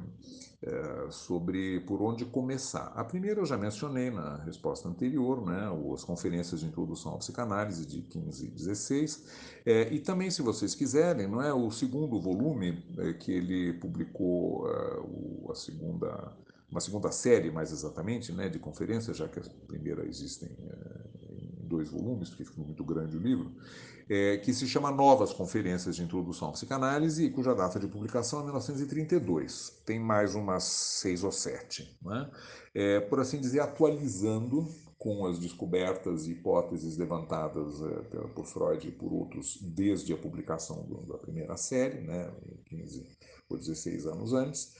é, 0.65 1.11
sobre 1.11 1.81
por 1.81 2.01
onde 2.01 2.23
começar. 2.23 2.85
A 2.95 3.03
primeira 3.03 3.41
eu 3.41 3.45
já 3.45 3.57
mencionei 3.57 4.09
na 4.09 4.37
resposta 4.37 4.87
anterior, 4.87 5.45
né, 5.45 5.69
as 5.93 6.05
conferências 6.05 6.61
de 6.61 6.65
introdução 6.65 7.15
à 7.15 7.17
psicanálise 7.17 7.85
de 7.85 8.01
15 8.01 8.45
e 8.45 8.49
16, 8.49 9.25
é, 9.65 9.93
e 9.93 9.99
também, 9.99 10.31
se 10.31 10.41
vocês 10.41 10.73
quiserem, 10.73 11.27
não 11.27 11.41
é 11.41 11.53
o 11.53 11.69
segundo 11.69 12.17
volume 12.17 12.81
é, 12.97 13.11
que 13.11 13.31
ele 13.31 13.73
publicou, 13.73 14.65
é, 14.69 14.99
o, 15.01 15.51
a 15.51 15.55
segunda 15.55 16.31
uma 16.73 16.81
segunda 16.81 17.11
série, 17.11 17.51
mais 17.51 17.71
exatamente, 17.71 18.31
né, 18.31 18.49
de 18.49 18.57
conferências, 18.57 19.15
já 19.15 19.27
que 19.27 19.39
a 19.39 19.43
primeira 19.67 20.05
existem 20.07 20.49
é, 20.49 21.03
em 21.29 21.67
dois 21.67 21.91
volumes, 21.91 22.29
porque 22.29 22.43
ficou 22.43 22.65
muito 22.65 22.83
grande 22.83 23.15
o 23.15 23.19
livro, 23.19 23.51
é, 24.09 24.37
que 24.37 24.51
se 24.51 24.67
chama 24.67 24.91
Novas 24.91 25.31
Conferências 25.31 25.95
de 25.95 26.03
Introdução 26.03 26.49
à 26.49 26.51
Psicanálise, 26.51 27.25
e 27.25 27.29
cuja 27.29 27.53
data 27.53 27.79
de 27.79 27.87
publicação 27.87 28.39
é 28.39 28.43
1932. 28.43 29.81
Tem 29.85 29.99
mais 29.99 30.33
umas 30.33 30.63
seis 30.63 31.23
ou 31.23 31.31
sete. 31.31 31.95
Né? 32.01 32.31
É, 32.73 32.99
por 33.01 33.19
assim 33.19 33.39
dizer, 33.39 33.59
atualizando 33.59 34.67
com 34.97 35.27
as 35.27 35.37
descobertas 35.37 36.25
e 36.27 36.31
hipóteses 36.31 36.97
levantadas 36.97 37.75
por 38.33 38.45
Freud 38.45 38.87
e 38.87 38.91
por 38.91 39.11
outros 39.11 39.59
desde 39.61 40.13
a 40.13 40.17
publicação 40.17 40.87
da 41.07 41.17
primeira 41.17 41.57
série, 41.57 41.99
né, 41.99 42.31
15 42.67 43.05
ou 43.49 43.57
16 43.57 44.05
anos 44.07 44.31
antes, 44.31 44.73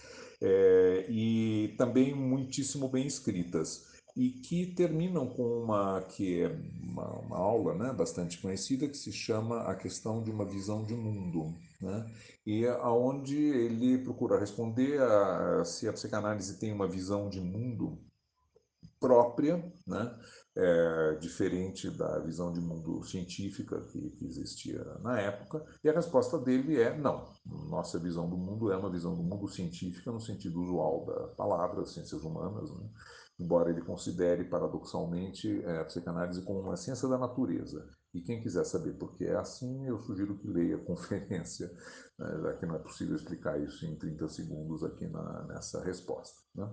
é, 0.44 1.06
e 1.10 1.74
também 1.78 2.14
muitíssimo 2.14 2.90
bem 2.90 3.08
escritas 3.08 3.94
e 4.16 4.30
que 4.30 4.68
terminam 4.68 5.26
com 5.26 5.64
uma 5.64 6.02
que 6.02 6.42
é 6.42 6.48
uma, 6.82 7.08
uma, 7.20 7.38
aula 7.38 7.74
né, 7.74 7.92
bastante 7.92 8.38
conhecida 8.38 8.88
que 8.88 8.98
se 8.98 9.12
chama 9.12 9.62
a 9.62 9.74
questão 9.74 10.22
de 10.22 10.30
uma 10.30 10.46
visão 10.46 10.84
de 10.86 10.94
mundo, 10.94 11.56
né? 11.82 12.06
E 12.46 12.68
aonde 12.68 13.36
ele 13.38 13.98
procura 13.98 14.40
responder 14.40 15.02
a, 15.02 15.64
se 15.66 15.88
a 15.88 15.94
psicanálise 15.94 16.60
tem 16.60 16.72
uma 16.72 16.88
visão 16.88 17.28
de 17.30 17.40
mundo 17.42 17.98
própria, 19.04 19.58
né? 19.86 20.18
é, 20.56 21.16
diferente 21.16 21.90
da 21.90 22.20
visão 22.20 22.54
de 22.54 22.62
mundo 22.62 23.04
científica 23.04 23.82
que, 23.82 24.12
que, 24.12 24.26
existia 24.26 24.82
na 25.02 25.20
época, 25.20 25.66
e 25.84 25.90
a 25.90 25.94
resposta 25.94 26.40
dele 26.40 26.80
é 26.80 26.96
não. 26.98 27.26
Nossa 27.46 28.00
visão 28.00 28.30
do 28.30 28.38
mundo 28.38 28.72
é 28.72 28.78
uma 28.78 28.90
visão 28.90 29.14
do 29.14 29.24
mundo 29.24 29.48
científica 29.50 30.12
no 30.12 30.22
sentido 30.22 30.62
usual 30.62 31.06
da 31.06 31.28
palavra, 31.36 31.86
ciências 31.86 32.24
humanas, 32.24 32.72
né? 32.72 32.90
embora 33.40 33.72
ele 33.72 33.82
considere 33.82 34.46
paradoxalmente 34.46 35.62
é, 35.66 35.80
a 35.80 35.86
psicanálise 35.86 36.42
como 36.44 36.62
uma 36.62 36.78
ciência 36.78 37.10
da 37.10 37.18
natureza. 37.18 37.90
E 38.14 38.22
quem 38.22 38.42
quiser 38.42 38.64
saber 38.64 38.94
por 38.94 39.18
que 39.18 39.26
é 39.26 39.36
assim, 39.36 39.88
eu 39.88 40.00
sugiro 40.00 40.38
que 40.38 40.48
leia 40.48 40.76
a 40.76 40.80
conferência, 40.86 41.68
né? 42.18 42.40
já 42.42 42.54
que 42.54 42.66
não 42.66 42.76
é 42.76 42.80
possível 42.80 43.16
explicar 43.16 43.60
isso 43.60 43.86
em 43.86 43.98
30 43.98 44.30
segundos 44.30 44.84
aqui 44.84 45.08
na, 45.08 45.44
nessa 45.48 45.84
resposta. 45.84 46.40
Né? 46.54 46.72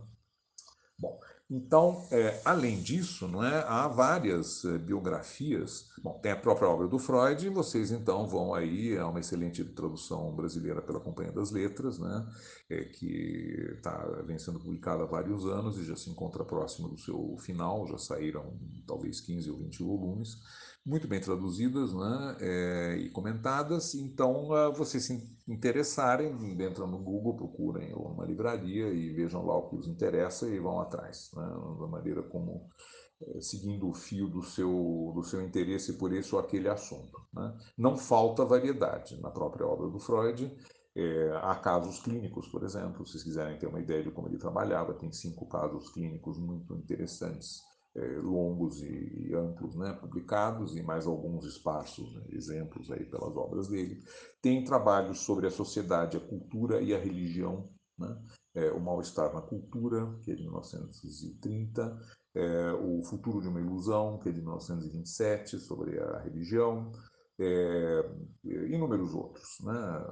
Bom, 0.98 1.18
Então, 1.50 2.06
é, 2.12 2.40
além 2.44 2.80
disso, 2.80 3.26
não 3.26 3.42
é, 3.42 3.64
há 3.66 3.88
várias 3.88 4.64
é, 4.64 4.78
biografias. 4.78 5.90
Bom, 6.00 6.16
tem 6.22 6.30
a 6.30 6.36
própria 6.36 6.68
obra 6.68 6.86
do 6.86 6.96
Freud, 6.96 7.44
e 7.44 7.50
vocês 7.50 7.90
então 7.90 8.28
vão 8.28 8.54
aí 8.54 8.96
a 8.96 9.08
uma 9.08 9.18
excelente 9.18 9.64
tradução 9.64 10.32
brasileira 10.32 10.80
pela 10.80 11.00
Companhia 11.00 11.32
das 11.32 11.50
Letras, 11.50 11.98
né, 11.98 12.24
é, 12.70 12.84
que 12.84 13.76
tá, 13.82 13.98
vem 14.24 14.38
sendo 14.38 14.60
publicada 14.60 15.02
há 15.02 15.06
vários 15.06 15.44
anos 15.44 15.76
e 15.76 15.84
já 15.84 15.96
se 15.96 16.08
encontra 16.08 16.44
próximo 16.44 16.88
do 16.88 16.96
seu 16.96 17.36
final, 17.38 17.84
já 17.88 17.98
saíram 17.98 18.56
talvez 18.86 19.20
15 19.20 19.50
ou 19.50 19.58
20 19.58 19.82
volumes 19.82 20.38
muito 20.84 21.06
bem 21.06 21.20
traduzidas 21.20 21.92
né, 21.92 22.36
é, 22.40 22.96
e 22.96 23.10
comentadas. 23.10 23.94
Então, 23.94 24.48
vocês 24.74 25.04
se 25.04 25.38
interessarem, 25.46 26.32
entram 26.52 26.86
no 26.86 26.98
Google, 26.98 27.36
procurem 27.36 27.92
uma 27.94 28.24
livraria 28.24 28.88
e 28.88 29.12
vejam 29.12 29.44
lá 29.44 29.56
o 29.56 29.68
que 29.68 29.76
os 29.76 29.86
interessa 29.86 30.48
e 30.48 30.58
vão 30.58 30.80
atrás, 30.80 31.30
né, 31.34 31.42
da 31.78 31.86
maneira 31.86 32.22
como 32.22 32.68
é, 33.22 33.40
seguindo 33.40 33.88
o 33.88 33.94
fio 33.94 34.28
do 34.28 34.42
seu, 34.42 35.12
do 35.14 35.22
seu 35.22 35.42
interesse 35.42 35.94
por 35.94 36.12
esse 36.12 36.34
ou 36.34 36.40
aquele 36.40 36.68
assunto. 36.68 37.20
Né? 37.32 37.56
Não 37.76 37.96
falta 37.96 38.44
variedade 38.44 39.20
na 39.20 39.30
própria 39.30 39.66
obra 39.66 39.88
do 39.88 39.98
Freud. 39.98 40.50
É, 40.96 41.30
há 41.42 41.54
casos 41.54 42.00
clínicos, 42.00 42.48
por 42.48 42.64
exemplo, 42.64 43.06
se 43.06 43.12
vocês 43.12 43.22
quiserem 43.22 43.58
ter 43.58 43.66
uma 43.66 43.80
ideia 43.80 44.02
de 44.02 44.10
como 44.10 44.26
ele 44.26 44.38
trabalhava, 44.38 44.94
tem 44.94 45.12
cinco 45.12 45.46
casos 45.46 45.88
clínicos 45.90 46.36
muito 46.36 46.74
interessantes 46.74 47.69
longos 48.22 48.82
e, 48.82 49.28
e, 49.28 49.34
amplos, 49.34 49.74
né, 49.74 49.92
publicados 49.94 50.76
e 50.76 50.82
mais 50.82 51.06
alguns 51.06 51.44
espaços, 51.44 52.12
né, 52.14 52.22
exemplos 52.30 52.90
aí 52.90 53.04
pelas 53.04 53.36
obras 53.36 53.68
dele. 53.68 54.02
Tem 54.40 54.62
trabalhos 54.64 55.20
sobre 55.20 55.46
a 55.46 55.50
sociedade, 55.50 56.16
a 56.16 56.20
cultura 56.20 56.80
e 56.80 56.94
a 56.94 56.98
religião, 56.98 57.68
né, 57.98 58.16
é, 58.54 58.70
o 58.70 58.80
mal-estar 58.80 59.34
na 59.34 59.42
cultura, 59.42 60.18
que 60.22 60.30
é 60.30 60.34
de 60.34 60.42
1930, 60.42 62.00
é, 62.34 62.72
o 62.72 63.02
futuro 63.02 63.40
de 63.40 63.48
uma 63.48 63.60
ilusão, 63.60 64.18
que 64.18 64.28
é 64.28 64.32
de 64.32 64.40
1927, 64.40 65.58
sobre 65.58 65.98
a 65.98 66.20
religião, 66.20 66.92
é, 67.40 68.10
inúmeros 68.44 69.14
outros 69.14 69.58
né, 69.62 70.04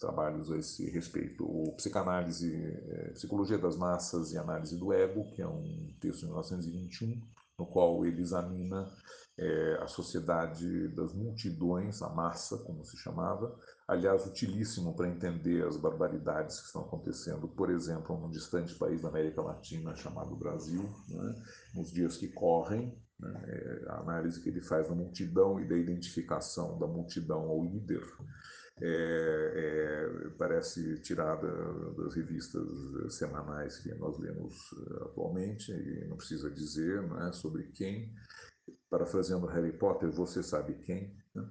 trabalhos 0.00 0.50
a 0.50 0.56
esse 0.56 0.90
respeito. 0.90 1.44
O 1.44 1.72
Psicanálise, 1.76 2.54
é, 2.54 3.10
Psicologia 3.10 3.58
das 3.58 3.76
Massas 3.76 4.32
e 4.32 4.38
Análise 4.38 4.78
do 4.78 4.92
Ego, 4.92 5.30
que 5.32 5.42
é 5.42 5.46
um 5.46 5.94
texto 6.00 6.20
de 6.20 6.26
1921, 6.26 7.20
no 7.58 7.66
qual 7.66 8.06
ele 8.06 8.22
examina 8.22 8.90
é, 9.38 9.78
a 9.82 9.86
sociedade 9.86 10.88
das 10.88 11.12
multidões, 11.12 12.00
a 12.00 12.08
massa, 12.08 12.56
como 12.58 12.84
se 12.84 12.96
chamava, 12.96 13.54
aliás, 13.86 14.26
utilíssimo 14.26 14.94
para 14.94 15.08
entender 15.08 15.66
as 15.66 15.76
barbaridades 15.76 16.60
que 16.60 16.66
estão 16.66 16.82
acontecendo, 16.82 17.48
por 17.48 17.70
exemplo, 17.70 18.18
num 18.18 18.30
distante 18.30 18.74
país 18.76 19.02
da 19.02 19.08
América 19.08 19.42
Latina 19.42 19.94
chamado 19.94 20.36
Brasil, 20.36 20.82
né, 21.08 21.42
nos 21.74 21.92
dias 21.92 22.16
que 22.16 22.28
correm, 22.28 22.96
né? 23.20 23.42
É, 23.46 23.84
a 23.88 24.00
análise 24.00 24.40
que 24.40 24.48
ele 24.48 24.60
faz 24.60 24.88
da 24.88 24.94
multidão 24.94 25.60
e 25.60 25.68
da 25.68 25.76
identificação 25.76 26.78
da 26.78 26.86
multidão 26.86 27.42
ao 27.42 27.64
líder 27.64 28.02
é, 28.82 28.86
é, 28.86 30.30
parece 30.38 30.98
tirada 31.00 31.48
das 31.98 32.14
revistas 32.14 32.66
semanais 33.12 33.78
que 33.78 33.92
nós 33.94 34.18
lemos 34.18 34.54
eh, 34.72 35.04
atualmente, 35.04 35.70
e 35.70 36.06
não 36.08 36.16
precisa 36.16 36.50
dizer 36.50 37.04
é, 37.28 37.32
sobre 37.32 37.64
quem, 37.74 38.10
parafraseando 38.88 39.46
Harry 39.46 39.72
Potter, 39.72 40.10
você 40.10 40.42
sabe 40.42 40.74
quem. 40.86 41.14
Né? 41.34 41.46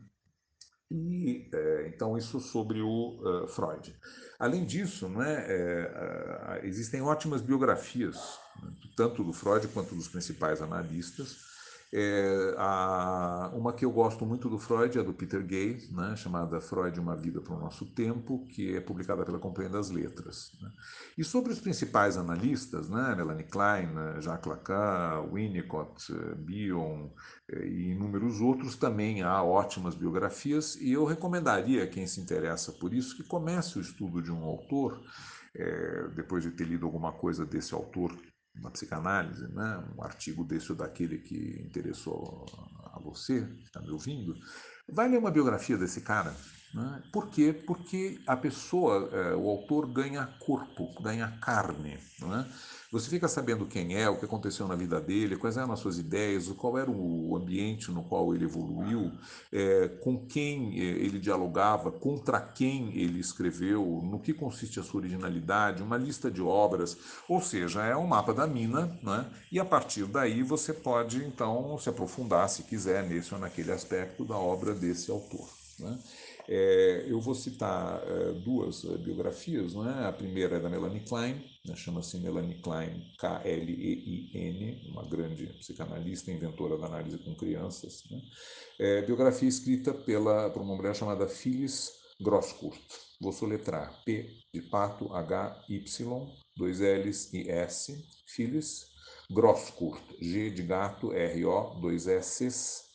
E, 0.90 1.48
é, 1.54 1.88
então, 1.90 2.18
isso 2.18 2.40
sobre 2.40 2.82
o 2.82 3.20
uh, 3.22 3.48
Freud. 3.48 3.96
Além 4.40 4.66
disso, 4.66 5.08
não 5.08 5.22
é, 5.22 5.46
é, 5.48 6.62
existem 6.64 7.00
ótimas 7.00 7.42
biografias, 7.42 8.40
né, 8.60 8.74
tanto 8.98 9.24
do 9.24 9.32
Freud 9.32 9.68
quanto 9.68 9.94
dos 9.94 10.08
principais 10.08 10.64
analistas, 10.64 11.49
é, 11.92 12.54
a, 12.58 13.52
uma 13.54 13.74
que 13.74 13.84
eu 13.84 13.92
gosto 13.92 14.24
muito 14.26 14.48
do 14.48 14.60
Freud 14.60 14.98
é 14.98 15.04
do 15.04 15.14
Peter 15.14 15.44
Gay, 15.44 15.78
né, 15.92 16.16
chamada 16.16 16.62
Freud, 16.62 17.00
Uma 17.00 17.16
Vida 17.16 17.42
para 17.42 17.56
o 17.56 17.60
Nosso 17.60 17.86
Tempo, 17.86 18.46
que 18.48 18.76
é 18.76 18.80
publicada 18.80 19.26
pela 19.26 19.40
Companhia 19.40 19.72
das 19.72 19.90
Letras. 19.90 20.52
Né. 20.62 20.72
E 21.18 21.24
sobre 21.24 21.52
os 21.52 21.60
principais 21.60 22.16
analistas, 22.16 22.90
né, 22.90 23.16
Melanie 23.16 23.46
Klein, 23.46 23.90
Jacques 24.22 24.46
Lacan, 24.46 25.30
Winnicott, 25.32 26.14
Bion 26.38 27.10
eh, 27.50 27.66
e 27.66 27.92
inúmeros 27.92 28.40
outros, 28.40 28.76
também 28.76 29.24
há 29.24 29.42
ótimas 29.44 29.96
biografias, 29.96 30.76
e 30.76 30.92
eu 30.92 31.06
recomendaria 31.06 31.84
a 31.84 31.88
quem 31.88 32.06
se 32.06 32.22
interessa 32.22 32.72
por 32.72 32.94
isso 32.94 33.18
que 33.18 33.24
comece 33.24 33.80
o 33.80 33.82
estudo 33.82 34.22
de 34.22 34.32
um 34.32 34.44
autor, 34.44 35.02
é, 35.56 36.08
depois 36.16 36.44
de 36.44 36.52
ter 36.52 36.66
lido 36.66 36.86
alguma 36.86 37.12
coisa 37.12 37.44
desse 37.44 37.74
autor 37.74 38.16
na 38.56 38.70
psicanálise, 38.70 39.48
né? 39.54 39.84
um 39.98 40.04
artigo 40.04 40.44
desse 40.44 40.72
ou 40.72 40.78
daquele 40.78 41.20
que 41.20 41.62
interessou 41.66 42.46
a 42.94 43.00
você, 43.00 43.48
está 43.64 43.82
me 43.82 43.92
ouvindo, 43.92 44.36
vai 44.92 45.08
ler 45.08 45.18
uma 45.18 45.32
biografia 45.32 45.78
desse 45.78 46.02
cara. 46.02 46.36
Né? 46.74 47.02
Por 47.12 47.30
quê? 47.30 47.54
Porque 47.54 48.20
a 48.28 48.36
pessoa, 48.38 49.10
é, 49.12 49.36
o 49.36 49.50
autor 49.50 49.92
ganha 49.92 50.28
corpo, 50.40 51.02
ganha 51.02 51.38
carne. 51.42 51.98
Né? 52.20 52.52
Você 52.92 53.08
fica 53.08 53.28
sabendo 53.28 53.68
quem 53.68 53.96
é, 53.96 54.10
o 54.10 54.18
que 54.18 54.26
aconteceu 54.26 54.68
na 54.68 54.76
vida 54.76 55.00
dele, 55.00 55.38
quais 55.38 55.58
eram 55.58 55.72
as 55.72 55.80
suas 55.80 56.00
ideias, 56.00 56.48
qual 56.48 56.76
era 56.76 56.90
o 56.90 57.36
ambiente 57.38 57.92
no 57.92 58.04
qual 58.04 58.34
ele 58.34 58.46
evoluiu, 58.46 59.12
é, 59.52 59.88
com 60.04 60.26
quem 60.26 60.80
é, 60.80 60.84
ele 60.84 61.20
dialogava, 61.20 61.92
contra 61.92 62.42
quem 62.42 62.98
ele 62.98 63.20
escreveu, 63.20 64.02
no 64.04 64.20
que 64.20 64.34
consiste 64.34 64.80
a 64.80 64.84
sua 64.84 65.02
originalidade, 65.02 65.84
uma 65.84 65.98
lista 65.98 66.32
de 66.32 66.42
obras, 66.42 66.98
ou 67.28 67.40
seja, 67.40 67.84
é 67.84 67.96
um 67.96 68.08
mapa 68.08 68.34
da 68.34 68.48
mina, 68.48 68.98
né? 69.04 69.30
e 69.52 69.60
a 69.60 69.66
partir 69.66 70.06
daí 70.06 70.42
você 70.42 70.74
pode 70.74 71.24
então 71.24 71.78
se 71.78 71.90
aprofundar, 71.90 72.50
se 72.50 72.64
quiser, 72.64 73.08
nesse 73.08 73.36
ou 73.36 73.40
naquele 73.40 73.72
aspecto 73.72 74.26
da 74.26 74.36
obra 74.36 74.74
desse 74.74 75.12
autor. 75.12 75.48
Né? 75.78 75.98
É, 76.52 77.06
eu 77.08 77.22
vou 77.22 77.36
citar 77.36 78.02
é, 78.08 78.34
duas 78.34 78.84
é, 78.84 78.98
biografias. 78.98 79.76
Né? 79.76 80.08
A 80.08 80.12
primeira 80.12 80.58
é 80.58 80.60
da 80.60 80.68
Melanie 80.68 81.02
Klein, 81.02 81.36
né? 81.64 81.76
chama-se 81.76 82.18
Melanie 82.18 82.60
Klein, 82.60 83.04
K-L-E-I-N, 83.20 84.90
uma 84.92 85.08
grande 85.08 85.46
psicanalista, 85.60 86.32
inventora 86.32 86.76
da 86.76 86.88
análise 86.88 87.20
com 87.20 87.36
crianças. 87.36 88.02
Né? 88.10 88.20
É, 88.80 89.02
biografia 89.04 89.48
escrita 89.48 89.94
pela, 89.94 90.50
por 90.50 90.64
uma 90.64 90.76
mulher 90.76 90.96
chamada 90.96 91.28
Phyllis 91.28 91.92
Grosskurt. 92.20 92.82
Vou 93.22 93.32
soletrar 93.32 94.04
P 94.04 94.28
de 94.52 94.62
pato, 94.64 95.14
H, 95.14 95.66
Y, 95.70 96.28
dois 96.58 96.80
L's 96.80 97.32
e 97.32 97.48
S, 97.48 97.96
Phyllis 98.26 98.88
Grosskurt, 99.32 100.02
G 100.20 100.50
de 100.50 100.64
gato, 100.64 101.14
R-O, 101.14 101.80
dois 101.80 102.08
S's, 102.08 102.89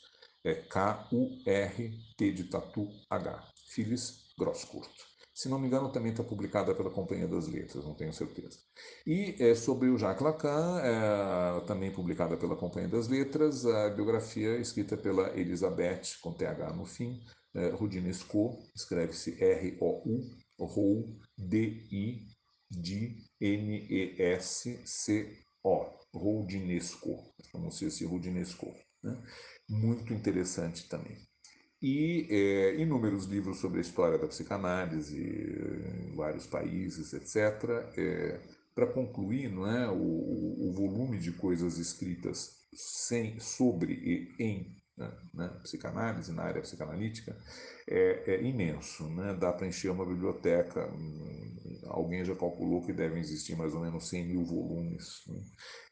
é 0.45 0.55
K-U-R-T 0.55 2.33
de 2.33 2.45
Tatu 2.45 2.89
H. 3.11 3.53
Phyllis 3.71 4.35
Grosskurt. 4.39 4.91
Se 5.35 5.49
não 5.49 5.59
me 5.59 5.67
engano, 5.67 5.91
também 5.91 6.13
está 6.13 6.23
publicada 6.23 6.73
pela 6.77 6.91
Companhia 6.91 7.27
das 7.27 7.49
Letras, 7.49 7.85
não 7.85 7.95
tenho 7.95 8.13
certeza. 8.13 8.57
E 9.05 9.35
é, 9.41 9.57
sobre 9.57 9.89
o 9.89 9.99
Jacques 9.99 10.23
Lacan, 10.23 10.81
é, 10.81 11.61
também 11.67 11.91
publicada 11.91 12.37
pela 12.37 12.55
Companhia 12.55 12.89
das 12.89 13.09
Letras, 13.09 13.67
a 13.67 13.91
biografia 13.91 14.57
escrita 14.59 14.97
pela 14.97 15.37
Elizabeth, 15.37 16.21
com 16.23 16.33
TH 16.33 16.73
no 16.75 16.85
fim, 16.85 17.21
é, 17.53 17.71
Rudinesco, 17.71 18.63
escreve-se 18.77 19.43
R-O-U, 19.43 20.21
Rou, 20.61 21.19
D-I-D-N-E-S-C-O, 21.37 22.29
Rudinesco, 26.15 27.35
pronuncia-se 27.51 28.05
Rudinesco. 28.05 28.73
Né? 29.03 29.21
Muito 29.69 30.13
interessante 30.13 30.89
também. 30.89 31.17
E 31.83 32.27
é, 32.31 32.81
inúmeros 32.81 33.27
livros 33.27 33.59
sobre 33.59 33.79
a 33.79 33.83
história 33.83 34.19
da 34.19 34.27
psicanálise 34.27 35.21
em 35.21 36.15
vários 36.15 36.47
países, 36.47 37.13
etc. 37.13 37.37
É, 37.99 38.41
Para 38.75 38.87
concluir, 38.87 39.51
não 39.51 39.67
é, 39.71 39.91
o, 39.91 39.97
o, 39.97 40.73
volume 40.73 41.19
de 41.19 41.33
coisas 41.33 41.79
escritas 41.79 42.57
sem, 42.73 43.39
sobre 43.39 43.93
e 43.93 44.43
em 44.43 44.77
né, 44.97 45.11
né, 45.33 45.49
psicanálise, 45.63 46.33
na 46.33 46.43
área 46.45 46.63
psicanalítica, 46.63 47.37
é, 47.89 48.35
é 48.35 48.43
imenso. 48.43 49.09
Né? 49.09 49.35
Dá 49.35 49.53
para 49.53 49.67
encher 49.67 49.91
uma 49.91 50.07
biblioteca. 50.07 50.89
Alguém 51.87 52.25
já 52.25 52.35
calculou 52.35 52.85
que 52.85 52.93
devem 52.93 53.21
existir 53.21 53.57
mais 53.57 53.75
ou 53.75 53.81
menos 53.81 54.09
100 54.09 54.27
mil 54.27 54.45
volumes. 54.45 55.23
Né? 55.27 55.43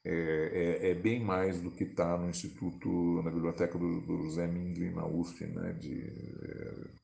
É, 0.05 0.13
é, 0.15 0.91
é, 0.91 0.95
bem 0.95 1.23
mais 1.23 1.61
do 1.61 1.71
que 1.71 1.85
está 1.85 2.17
no 2.17 2.29
Instituto, 2.31 3.23
na 3.23 3.31
biblioteca 3.31 3.79
do, 3.79 4.01
do 4.01 4.23
José 4.25 4.47
Mindlin, 4.47 4.93
na 4.93 5.07
USP, 5.07 5.47
né? 5.47 5.73
de, 5.75 6.01
é, 6.43 7.03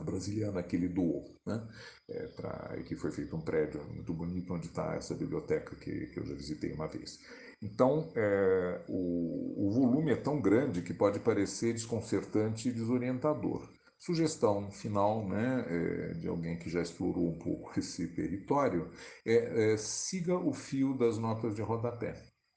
a 0.00 0.02
brasiliana 0.02 0.62
que 0.62 0.76
ele 0.76 0.88
doou, 0.88 1.38
né? 1.46 1.68
É, 2.08 2.26
pra, 2.28 2.82
que 2.86 2.96
foi 2.96 3.12
feito 3.12 3.36
um 3.36 3.40
prédio 3.40 3.82
muito 3.92 4.12
bonito 4.12 4.52
onde 4.54 4.66
está 4.66 4.94
essa 4.94 5.14
biblioteca 5.14 5.76
que, 5.76 6.06
que 6.06 6.20
eu 6.20 6.26
já 6.26 6.34
visitei 6.34 6.72
uma 6.72 6.88
vez. 6.88 7.18
Então, 7.62 8.10
é, 8.16 8.80
o, 8.88 9.66
o 9.66 9.70
volume 9.70 10.12
é 10.12 10.16
tão 10.16 10.40
grande 10.40 10.82
que 10.82 10.94
pode 10.94 11.20
parecer 11.20 11.74
desconcertante 11.74 12.68
e 12.68 12.72
desorientador. 12.72 13.68
Sugestão 13.98 14.70
final 14.70 15.28
né, 15.28 15.66
é, 15.68 16.14
de 16.14 16.26
alguém 16.26 16.58
que 16.58 16.70
já 16.70 16.80
explorou 16.80 17.28
um 17.28 17.38
pouco 17.38 17.72
esse 17.78 18.08
território 18.08 18.90
é, 19.26 19.72
é, 19.72 19.76
siga 19.76 20.38
o 20.38 20.54
fio 20.54 20.96
das 20.96 21.18
notas 21.18 21.54
de 21.54 21.60
rodapé. 21.60 22.14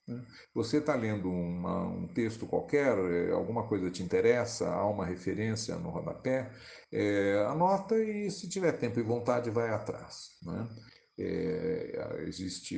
Né? 0.08 0.26
Você 0.54 0.78
está 0.78 0.96
lendo 0.96 1.30
uma, 1.30 1.86
um 1.86 2.08
texto 2.08 2.46
qualquer, 2.46 2.98
é, 2.98 3.32
alguma 3.32 3.68
coisa 3.68 3.92
te 3.92 4.02
interessa, 4.02 4.70
há 4.70 4.88
uma 4.88 5.06
referência 5.06 5.76
no 5.76 5.90
rodapé, 5.90 6.50
é, 6.92 7.46
anota 7.50 7.98
e, 7.98 8.32
se 8.32 8.48
tiver 8.48 8.72
tempo 8.74 9.00
e 9.00 9.04
vontade, 9.04 9.50
vai 9.50 9.70
atrás. 9.70 10.30
Né? 10.44 10.70
É, 11.18 12.24
existe 12.28 12.76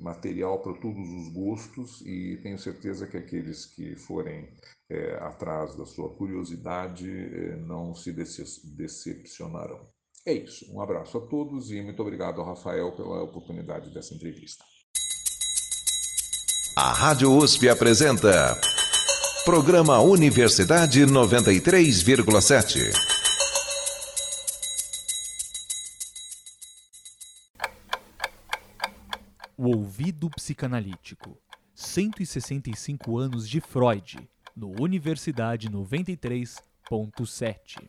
material 0.00 0.60
para 0.60 0.74
todos 0.74 1.08
os 1.08 1.32
gostos 1.32 2.02
e 2.04 2.40
tenho 2.42 2.58
certeza 2.58 3.06
que 3.06 3.16
aqueles 3.16 3.66
que 3.66 3.94
forem 3.94 4.48
é, 4.90 5.14
atrás 5.20 5.76
da 5.76 5.86
sua 5.86 6.12
curiosidade 6.16 7.08
é, 7.08 7.56
não 7.56 7.94
se 7.94 8.12
decepcionarão. 8.12 9.88
É 10.26 10.32
isso. 10.32 10.66
Um 10.74 10.80
abraço 10.80 11.18
a 11.18 11.20
todos 11.20 11.70
e 11.70 11.82
muito 11.82 12.00
obrigado 12.00 12.40
ao 12.40 12.46
Rafael 12.46 12.92
pela 12.92 13.22
oportunidade 13.22 13.92
dessa 13.92 14.14
entrevista. 14.14 14.64
A 16.76 16.92
Rádio 16.92 17.32
USP 17.32 17.68
apresenta 17.68 18.58
Programa 19.44 20.00
Universidade 20.00 21.06
93,7. 21.06 23.13
O 29.64 29.78
ouvido 29.78 30.28
psicanalítico. 30.28 31.38
165 31.74 33.16
anos 33.16 33.48
de 33.48 33.62
Freud, 33.62 34.28
no 34.54 34.74
Universidade 34.78 35.70
93.7. 35.70 37.88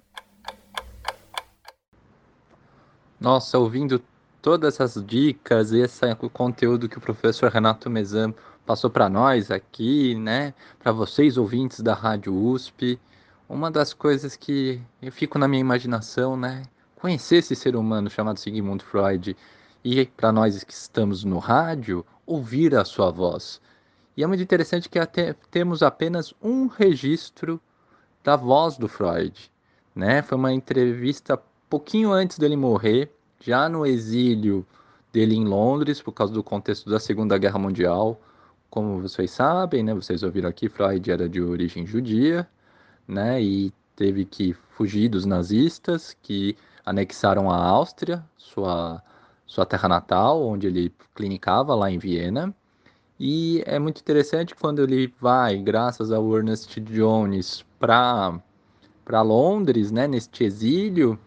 Nossa, 3.20 3.60
ouvindo 3.60 4.02
todas 4.42 4.80
essas 4.80 5.06
dicas 5.06 5.74
e 5.74 5.80
esse 5.80 6.16
conteúdo 6.32 6.88
que 6.88 6.98
o 6.98 7.02
professor 7.02 7.52
Renato 7.52 7.90
Mezan 7.90 8.34
passou 8.66 8.90
para 8.90 9.10
nós 9.10 9.52
aqui, 9.52 10.16
né, 10.16 10.54
para 10.80 10.94
vocês 10.94 11.38
ouvintes 11.38 11.82
da 11.82 11.94
Rádio 11.94 12.34
USP, 12.34 12.98
uma 13.50 13.70
das 13.70 13.94
coisas 13.94 14.38
que 14.38 14.82
eu 15.02 15.12
fico 15.12 15.38
na 15.38 15.46
minha 15.46 15.60
imaginação, 15.60 16.38
né, 16.38 16.64
conhecer 16.96 17.40
esse 17.40 17.54
ser 17.54 17.76
humano 17.76 18.10
chamado 18.10 18.40
Sigmund 18.40 18.82
Freud 18.82 19.36
e 19.86 20.04
para 20.04 20.32
nós 20.32 20.64
que 20.64 20.74
estamos 20.74 21.24
no 21.24 21.38
rádio, 21.38 22.04
ouvir 22.26 22.76
a 22.76 22.84
sua 22.84 23.12
voz. 23.12 23.62
E 24.18 24.24
é 24.24 24.28
muito 24.28 24.42
interessante 24.42 24.90
que 24.90 24.98
até 24.98 25.34
temos 25.52 25.84
apenas 25.84 26.34
um 26.42 26.66
registro 26.66 27.62
da 28.24 28.36
voz 28.36 28.78
do 28.80 28.88
Freud, 28.88 29.52
né? 29.94 30.24
Foi 30.24 30.40
uma 30.40 30.52
entrevista 30.52 31.40
pouquinho 31.70 32.12
antes 32.12 32.40
dele 32.40 32.56
morrer, 32.56 33.14
já 33.40 33.70
no 33.70 33.86
exílio 33.86 34.66
dele 35.14 35.36
em 35.36 35.46
Londres, 35.46 36.02
por 36.02 36.14
causa 36.14 36.34
do 36.34 36.42
contexto 36.44 36.90
da 36.90 37.00
Segunda 37.00 37.38
Guerra 37.38 37.60
Mundial. 37.60 38.20
Como 38.72 39.00
vocês 39.00 39.30
sabem, 39.30 39.84
né? 39.84 39.94
Vocês 39.94 40.24
ouviram 40.24 40.50
aqui, 40.50 40.68
Freud 40.68 41.12
era 41.12 41.30
de 41.30 41.40
origem 41.40 41.86
judia, 41.86 42.50
né? 43.08 43.40
E 43.40 43.72
teve 43.96 44.26
que 44.26 44.52
fugir 44.72 45.10
dos 45.10 45.26
nazistas 45.26 46.18
que 46.24 46.58
anexaram 46.84 47.52
a 47.52 47.56
Áustria, 47.56 48.26
sua 48.36 49.04
sua 49.46 49.66
terra 49.66 49.88
natal, 49.88 50.42
onde 50.44 50.68
ele 50.68 50.94
clinicava 51.14 51.76
lá 51.76 51.90
em 51.90 51.98
Viena. 51.98 52.54
E 53.20 53.64
é 53.66 53.80
muito 53.80 54.02
interessante 54.02 54.54
quando 54.56 54.82
ele 54.84 55.14
vai, 55.20 55.58
graças 55.58 56.12
ao 56.12 56.36
Ernest 56.36 56.80
Jones, 56.82 57.66
para 57.80 58.42
Londres, 59.22 59.92
né, 59.92 60.08
neste 60.08 60.44
exílio, 60.44 61.18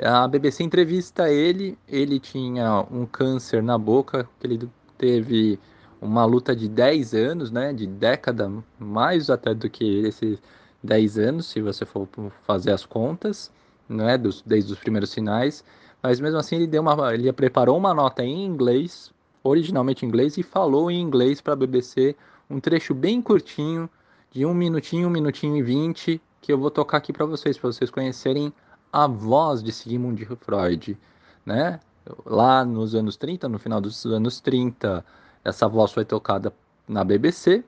a 0.00 0.28
BBC 0.28 0.62
entrevista 0.62 1.28
ele, 1.28 1.76
ele 1.88 2.20
tinha 2.20 2.86
um 2.90 3.04
câncer 3.04 3.62
na 3.62 3.76
boca, 3.76 4.28
que 4.38 4.46
ele 4.46 4.70
teve 4.96 5.58
uma 6.00 6.24
luta 6.24 6.54
de 6.54 6.68
10 6.68 7.14
anos, 7.14 7.50
né, 7.50 7.72
de 7.72 7.86
década, 7.86 8.50
mais 8.78 9.28
até 9.28 9.52
do 9.52 9.68
que 9.68 10.06
esses 10.06 10.38
10 10.82 11.18
anos, 11.18 11.46
se 11.46 11.60
você 11.60 11.84
for 11.84 12.08
fazer 12.46 12.70
as 12.70 12.86
contas, 12.86 13.50
né, 13.88 14.16
dos, 14.16 14.42
desde 14.42 14.72
os 14.72 14.78
primeiros 14.78 15.10
sinais, 15.10 15.64
mas 16.02 16.20
mesmo 16.20 16.38
assim 16.38 16.56
ele 16.56 16.66
deu 16.66 16.82
uma, 16.82 17.14
ele 17.14 17.32
preparou 17.32 17.76
uma 17.76 17.92
nota 17.92 18.24
em 18.24 18.44
inglês, 18.44 19.12
originalmente 19.42 20.04
em 20.04 20.08
inglês, 20.08 20.36
e 20.36 20.42
falou 20.42 20.90
em 20.90 21.00
inglês 21.00 21.40
para 21.40 21.52
a 21.52 21.56
BBC 21.56 22.14
um 22.48 22.60
trecho 22.60 22.94
bem 22.94 23.20
curtinho, 23.20 23.88
de 24.30 24.44
um 24.44 24.54
minutinho, 24.54 25.08
um 25.08 25.10
minutinho 25.10 25.56
e 25.56 25.62
vinte, 25.62 26.20
que 26.40 26.52
eu 26.52 26.58
vou 26.58 26.70
tocar 26.70 26.98
aqui 26.98 27.12
para 27.12 27.26
vocês, 27.26 27.58
para 27.58 27.72
vocês 27.72 27.90
conhecerem 27.90 28.52
a 28.92 29.06
voz 29.06 29.62
de 29.62 29.72
Sigmund 29.72 30.24
Freud, 30.40 30.98
né? 31.44 31.80
Lá 32.24 32.64
nos 32.64 32.94
anos 32.94 33.16
30, 33.16 33.48
no 33.48 33.58
final 33.58 33.80
dos 33.80 34.06
anos 34.06 34.40
30, 34.40 35.04
essa 35.44 35.68
voz 35.68 35.92
foi 35.92 36.04
tocada 36.04 36.52
na 36.86 37.04
BBC 37.04 37.62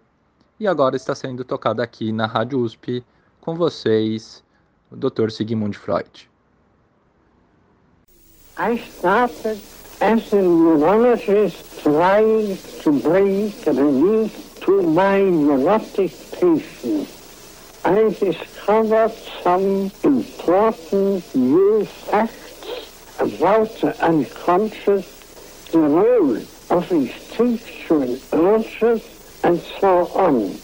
e 0.58 0.66
agora 0.66 0.96
está 0.96 1.14
sendo 1.14 1.44
tocada 1.44 1.82
aqui 1.82 2.10
na 2.12 2.26
Rádio 2.26 2.60
USP 2.60 3.04
com 3.40 3.54
vocês, 3.54 4.44
o 4.90 4.96
Dr. 4.96 5.30
Sigmund 5.30 5.76
Freud. 5.76 6.29
I 8.60 8.76
started 8.76 9.58
as 10.02 10.34
a 10.34 10.42
neurologist 10.42 11.80
trying 11.82 12.58
to 12.82 13.00
bring 13.00 13.50
relief 13.64 14.60
to 14.66 14.82
my 14.82 15.22
neurotic 15.22 16.12
patients. 16.38 17.80
I 17.86 18.10
discovered 18.20 19.12
some 19.42 19.90
important 20.04 21.34
new 21.34 21.86
facts 21.86 23.16
about 23.18 23.70
the 23.80 23.96
unconscious, 24.04 25.06
the 25.72 25.78
role 25.78 26.36
of 26.68 26.92
instinctual 26.92 28.18
urges, 28.34 29.40
and 29.42 29.58
so 29.80 30.06
on. 30.08 30.54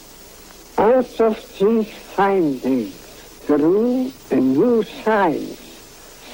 Out 0.77 1.19
of 1.19 1.57
these 1.57 1.91
findings 2.13 2.93
grew 3.47 4.11
a 4.29 4.35
new 4.35 4.83
science 4.83 5.63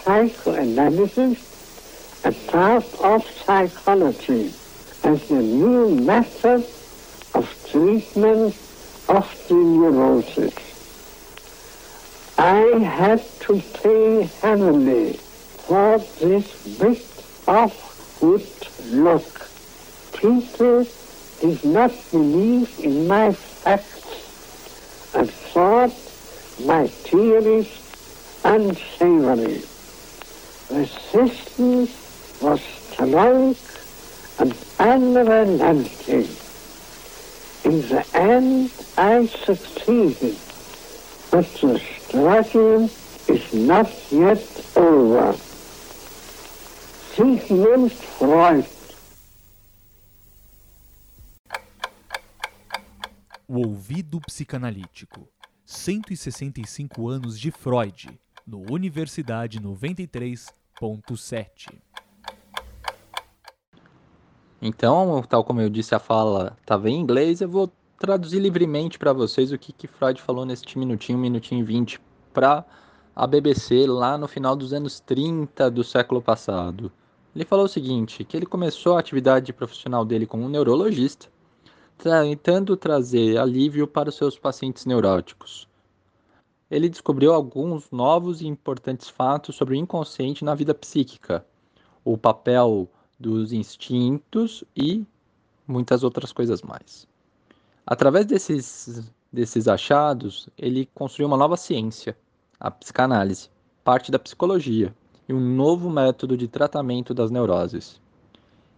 psychoanalysis, 0.03 1.52
a 2.25 2.31
part 2.31 2.85
of 3.01 3.25
psychology, 3.45 4.53
as 5.03 5.29
a 5.29 5.41
new 5.41 5.89
method 5.95 6.63
of 7.33 7.67
treatment 7.69 8.55
of 9.09 9.45
the 9.49 9.53
neurosis. 9.53 10.53
I 12.37 12.79
had 12.79 13.21
to 13.41 13.61
pay 13.73 14.23
heavily 14.41 15.13
for 15.67 15.97
this 16.21 16.77
bit 16.77 17.03
of 17.47 17.73
good 18.21 18.47
luck. 18.93 19.49
People 20.13 20.87
did 21.41 21.65
not 21.65 21.91
believe 22.11 22.79
in 22.79 23.07
my 23.07 23.33
facts 23.33 25.11
and 25.13 25.29
thought 25.29 25.91
my 26.65 26.87
theories 26.87 27.69
unsavory 28.45 29.61
resistance 30.71 32.02
was 32.43 32.61
strong 32.61 33.55
and 34.37 34.53
unrelenting. 34.77 36.27
In 37.63 37.81
the 37.87 38.05
end, 38.13 38.69
I 38.97 39.25
succeeded, 39.25 40.35
but 41.31 41.45
the 41.61 41.79
struggle 41.79 42.89
is 43.29 43.53
not 43.53 43.89
yet 44.11 44.43
over. 44.75 45.33
Sigmund 47.15 47.93
Freud. 47.93 48.67
O 53.47 53.67
ouvido 53.67 54.19
psicanalítico. 54.27 55.29
165 55.65 57.07
anos 57.07 57.39
de 57.39 57.51
Freud, 57.51 58.19
no 58.45 58.65
Universidade 58.69 59.61
93.7. 59.61 61.92
Então, 64.65 65.21
tal 65.27 65.43
como 65.43 65.59
eu 65.59 65.69
disse, 65.69 65.93
a 65.93 65.99
fala 65.99 66.55
estava 66.61 66.89
em 66.89 66.97
inglês, 66.97 67.41
eu 67.41 67.49
vou 67.49 67.69
traduzir 67.99 68.39
livremente 68.39 68.97
para 68.97 69.11
vocês 69.11 69.51
o 69.51 69.57
que, 69.57 69.73
que 69.73 69.87
Freud 69.87 70.21
falou 70.21 70.45
neste 70.45 70.79
minutinho, 70.79 71.17
minutinho 71.17 71.59
e 71.59 71.63
20, 71.63 71.99
para 72.33 72.63
a 73.13 73.27
BBC 73.27 73.85
lá 73.85 74.17
no 74.17 74.27
final 74.27 74.55
dos 74.55 74.71
anos 74.71 75.01
30 75.01 75.69
do 75.69 75.83
século 75.83 76.21
passado. 76.21 76.89
Ele 77.35 77.43
falou 77.43 77.65
o 77.65 77.69
seguinte, 77.69 78.23
que 78.23 78.37
ele 78.37 78.45
começou 78.45 78.95
a 78.95 79.01
atividade 79.01 79.51
profissional 79.51 80.05
dele 80.05 80.25
como 80.25 80.47
neurologista, 80.47 81.27
tentando 81.97 82.77
trazer 82.77 83.37
alívio 83.37 83.85
para 83.85 84.07
os 84.07 84.15
seus 84.15 84.39
pacientes 84.39 84.85
neuróticos 84.85 85.67
ele 86.73 86.89
descobriu 86.89 87.33
alguns 87.33 87.91
novos 87.91 88.41
e 88.41 88.47
importantes 88.47 89.07
fatos 89.07 89.55
sobre 89.55 89.75
o 89.75 89.77
inconsciente 89.77 90.43
na 90.43 90.55
vida 90.55 90.73
psíquica, 90.73 91.45
o 92.03 92.17
papel 92.17 92.89
dos 93.19 93.53
instintos 93.53 94.63
e 94.75 95.05
muitas 95.67 96.03
outras 96.03 96.31
coisas 96.31 96.61
mais. 96.61 97.07
Através 97.85 98.25
desses, 98.25 99.11
desses 99.31 99.67
achados, 99.67 100.49
ele 100.57 100.89
construiu 100.93 101.27
uma 101.27 101.37
nova 101.37 101.57
ciência, 101.57 102.17
a 102.59 102.71
psicanálise, 102.71 103.49
parte 103.83 104.11
da 104.11 104.19
psicologia, 104.19 104.93
e 105.27 105.33
um 105.33 105.39
novo 105.39 105.89
método 105.89 106.35
de 106.37 106.47
tratamento 106.47 107.13
das 107.13 107.31
neuroses. 107.31 108.01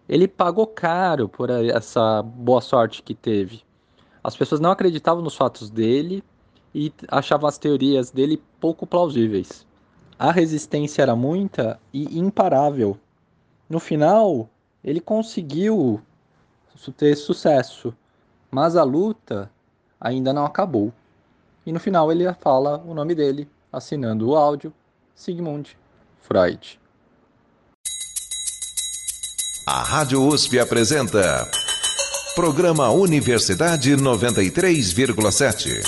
ele 0.08 0.28
pagou 0.28 0.66
caro 0.66 1.28
por 1.28 1.50
essa 1.50 2.22
boa 2.22 2.60
sorte 2.60 3.02
que 3.02 3.14
teve. 3.14 3.62
As 4.22 4.36
pessoas 4.36 4.60
não 4.60 4.70
acreditavam 4.70 5.22
nos 5.22 5.36
fatos 5.36 5.70
dele 5.70 6.22
e 6.74 6.92
achavam 7.08 7.48
as 7.48 7.58
teorias 7.58 8.10
dele 8.10 8.40
pouco 8.60 8.86
plausíveis. 8.86 9.66
A 10.18 10.30
resistência 10.30 11.02
era 11.02 11.16
muita 11.16 11.80
e 11.92 12.18
imparável. 12.18 12.98
No 13.68 13.80
final, 13.80 14.48
ele 14.84 15.00
conseguiu 15.00 16.00
ter 16.96 17.16
sucesso, 17.16 17.92
mas 18.50 18.76
a 18.76 18.84
luta 18.84 19.50
ainda 20.00 20.32
não 20.32 20.44
acabou. 20.44 20.92
E 21.64 21.72
no 21.72 21.80
final 21.80 22.12
ele 22.12 22.32
fala 22.34 22.78
o 22.86 22.94
nome 22.94 23.14
dele, 23.14 23.48
assinando 23.72 24.28
o 24.28 24.36
áudio, 24.36 24.72
Sigmund 25.14 25.76
Freud. 26.20 26.78
A 29.66 29.82
Rádio 29.82 30.24
USP 30.24 30.60
apresenta 30.60 31.50
Programa 32.36 32.90
Universidade 32.90 33.96
93,7. 33.96 35.82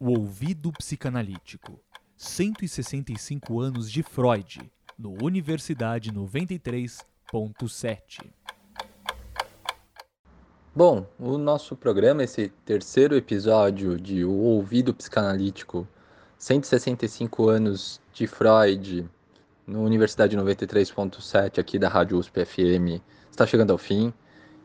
O 0.00 0.10
ouvido 0.10 0.72
psicanalítico. 0.72 1.80
165 2.16 3.60
anos 3.60 3.90
de 3.90 4.04
Freud, 4.04 4.70
no 4.96 5.16
Universidade 5.20 6.12
93.7. 6.12 8.30
Bom, 10.72 11.04
o 11.18 11.36
nosso 11.36 11.74
programa, 11.74 12.22
esse 12.22 12.52
terceiro 12.64 13.16
episódio 13.16 13.98
de 13.98 14.24
O 14.24 14.30
Ouvido 14.30 14.94
Psicanalítico, 14.94 15.84
165 16.38 17.48
anos 17.48 18.00
de 18.12 18.28
Freud, 18.28 19.04
no 19.66 19.82
Universidade 19.82 20.36
93.7 20.36 21.58
aqui 21.58 21.76
da 21.76 21.88
Rádio 21.88 22.18
USP 22.18 22.44
FM, 22.44 23.02
está 23.28 23.44
chegando 23.44 23.72
ao 23.72 23.78
fim. 23.78 24.14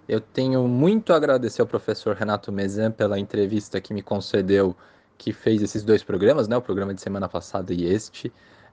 Eu 0.08 0.22
tenho 0.22 0.68
muito 0.68 1.12
a 1.12 1.16
agradecer 1.16 1.64
ao 1.64 1.68
professor 1.68 2.16
Renato 2.16 2.52
Mezan 2.52 2.92
pela 2.92 3.18
entrevista 3.18 3.82
que 3.82 3.96
me 3.96 4.04
concedeu, 4.04 4.78
que 5.18 5.34
fez 5.34 5.62
esses 5.62 5.84
dois 5.84 6.04
programas, 6.04 6.48
né, 6.48 6.58
o 6.58 6.62
programa 6.62 6.94
de 6.94 7.02
semana 7.02 7.30
passada 7.30 7.74
e 7.74 7.86
este. 7.86 8.32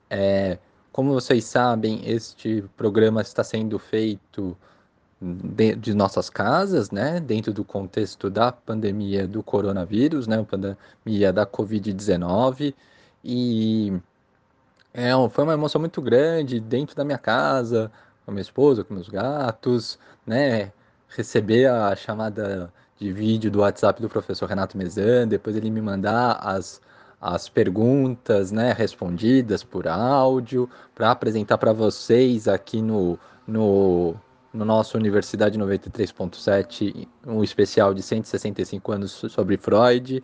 É, 0.08 0.58
como 0.92 1.12
vocês 1.12 1.44
sabem, 1.44 2.02
este 2.04 2.64
programa 2.76 3.20
está 3.22 3.44
sendo 3.44 3.78
feito 3.78 4.56
de, 5.20 5.76
de, 5.76 5.94
nossas 5.94 6.30
casas, 6.30 6.90
né, 6.90 7.20
dentro 7.20 7.52
do 7.52 7.64
contexto 7.64 8.30
da 8.30 8.50
pandemia 8.50 9.28
do 9.28 9.42
coronavírus, 9.42 10.26
né, 10.26 10.44
pandemia 10.48 11.32
da 11.32 11.46
Covid-19, 11.46 12.74
e 13.22 13.92
é, 14.94 15.10
foi 15.30 15.44
uma 15.44 15.52
emoção 15.54 15.80
muito 15.80 16.00
grande 16.02 16.58
dentro 16.58 16.96
da 16.96 17.04
minha 17.04 17.18
casa, 17.18 17.92
com 18.24 18.30
a 18.30 18.32
minha 18.32 18.42
esposa, 18.42 18.82
com 18.82 18.94
meus 18.94 19.08
gatos, 19.08 19.98
né, 20.26 20.72
receber 21.08 21.66
a 21.66 21.94
chamada 21.94 22.72
de 23.00 23.12
vídeo 23.12 23.50
do 23.50 23.60
WhatsApp 23.60 24.00
do 24.00 24.08
professor 24.08 24.48
Renato 24.48 24.76
Mezan, 24.76 25.26
depois 25.26 25.56
ele 25.56 25.70
me 25.70 25.80
mandar 25.80 26.38
as, 26.42 26.80
as 27.20 27.48
perguntas, 27.48 28.52
né, 28.52 28.72
respondidas 28.72 29.64
por 29.64 29.88
áudio, 29.88 30.68
para 30.94 31.10
apresentar 31.10 31.58
para 31.58 31.72
vocês 31.72 32.46
aqui 32.46 32.82
no, 32.82 33.18
no 33.46 34.14
no 34.52 34.64
nosso 34.64 34.96
Universidade 34.96 35.58
93.7, 35.58 37.06
um 37.26 37.42
especial 37.42 37.94
de 37.94 38.02
165 38.02 38.92
anos 38.92 39.12
sobre 39.12 39.56
Freud. 39.56 40.22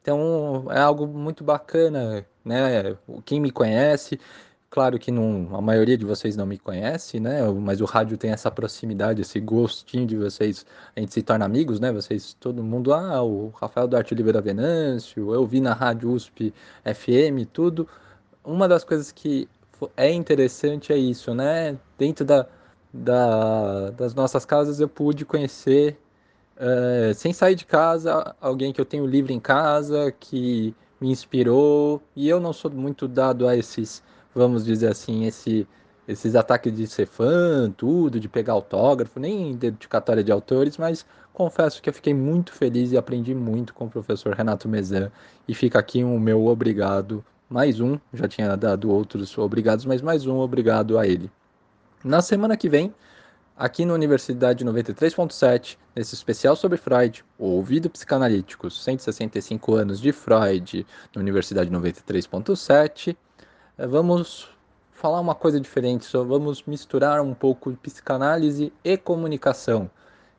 Então 0.00 0.66
é 0.70 0.78
algo 0.78 1.06
muito 1.06 1.42
bacana, 1.42 2.24
né? 2.44 2.96
Quem 3.24 3.40
me 3.40 3.50
conhece, 3.50 4.20
claro 4.74 4.98
que 4.98 5.12
não, 5.12 5.54
a 5.56 5.60
maioria 5.60 5.96
de 5.96 6.04
vocês 6.04 6.36
não 6.36 6.44
me 6.44 6.58
conhece, 6.58 7.20
né? 7.20 7.40
Mas 7.52 7.80
o 7.80 7.84
rádio 7.84 8.18
tem 8.18 8.32
essa 8.32 8.50
proximidade, 8.50 9.22
esse 9.22 9.38
gostinho 9.38 10.04
de 10.04 10.16
vocês, 10.16 10.66
a 10.96 10.98
gente 10.98 11.14
se 11.14 11.22
torna 11.22 11.44
amigos, 11.44 11.78
né? 11.78 11.92
Vocês, 11.92 12.34
todo 12.40 12.60
mundo, 12.60 12.92
ah, 12.92 13.22
o 13.22 13.50
Rafael 13.50 13.86
Duarte 13.86 14.12
Oliveira 14.14 14.40
Venâncio, 14.40 15.32
eu 15.32 15.46
vi 15.46 15.60
na 15.60 15.74
rádio 15.74 16.10
USP 16.10 16.52
FM, 16.84 17.46
tudo. 17.52 17.88
Uma 18.44 18.66
das 18.66 18.82
coisas 18.82 19.12
que 19.12 19.48
é 19.96 20.10
interessante 20.10 20.92
é 20.92 20.96
isso, 20.96 21.32
né? 21.32 21.78
Dentro 21.96 22.24
da 22.24 22.44
da, 22.92 23.90
das 23.90 24.12
nossas 24.12 24.44
casas 24.44 24.80
eu 24.80 24.88
pude 24.88 25.24
conhecer, 25.24 25.98
é, 26.56 27.12
sem 27.14 27.32
sair 27.32 27.54
de 27.54 27.64
casa, 27.64 28.34
alguém 28.40 28.72
que 28.72 28.80
eu 28.80 28.84
tenho 28.84 29.06
livre 29.06 29.32
em 29.32 29.40
casa, 29.40 30.12
que 30.12 30.74
me 31.00 31.10
inspirou. 31.10 32.02
E 32.16 32.28
eu 32.28 32.40
não 32.40 32.52
sou 32.52 32.70
muito 32.70 33.08
dado 33.08 33.48
a 33.48 33.56
esses, 33.56 34.02
vamos 34.34 34.64
dizer 34.64 34.88
assim, 34.88 35.24
esse, 35.24 35.66
esses 36.06 36.34
ataques 36.34 36.74
de 36.74 36.86
ser 36.86 37.06
fã, 37.06 37.70
tudo, 37.76 38.18
de 38.18 38.28
pegar 38.28 38.54
autógrafo, 38.54 39.20
nem 39.20 39.54
dedicatória 39.54 40.24
de 40.24 40.32
autores, 40.32 40.76
mas 40.76 41.06
confesso 41.32 41.80
que 41.80 41.88
eu 41.88 41.94
fiquei 41.94 42.14
muito 42.14 42.52
feliz 42.52 42.92
e 42.92 42.96
aprendi 42.96 43.34
muito 43.34 43.74
com 43.74 43.86
o 43.86 43.90
professor 43.90 44.34
Renato 44.34 44.68
Mezan. 44.68 45.10
E 45.48 45.54
fica 45.54 45.78
aqui 45.78 46.02
o 46.02 46.08
um 46.08 46.18
meu 46.18 46.46
obrigado, 46.46 47.24
mais 47.48 47.80
um, 47.80 47.98
já 48.12 48.28
tinha 48.28 48.56
dado 48.56 48.90
outros 48.90 49.36
obrigados, 49.38 49.84
mas 49.84 50.02
mais 50.02 50.26
um 50.26 50.38
obrigado 50.38 50.98
a 50.98 51.06
ele. 51.06 51.30
Na 52.04 52.20
semana 52.20 52.56
que 52.56 52.68
vem, 52.68 52.94
aqui 53.56 53.84
na 53.84 53.94
Universidade 53.94 54.64
93.7, 54.64 55.78
nesse 55.94 56.14
especial 56.14 56.56
sobre 56.56 56.76
Freud, 56.76 57.24
ouvido 57.38 57.88
psicanalítico, 57.88 58.70
165 58.70 59.74
anos 59.74 60.00
de 60.00 60.12
Freud, 60.12 60.86
na 61.14 61.20
Universidade 61.20 61.70
93.7, 61.70 63.10
eh, 63.10 63.16
vamos 63.78 64.48
falar 64.92 65.20
uma 65.20 65.34
coisa 65.34 65.60
diferente, 65.60 66.04
só 66.04 66.24
vamos 66.24 66.62
misturar 66.64 67.20
um 67.20 67.34
pouco 67.34 67.70
de 67.70 67.76
psicanálise 67.76 68.72
e 68.82 68.96
comunicação. 68.96 69.90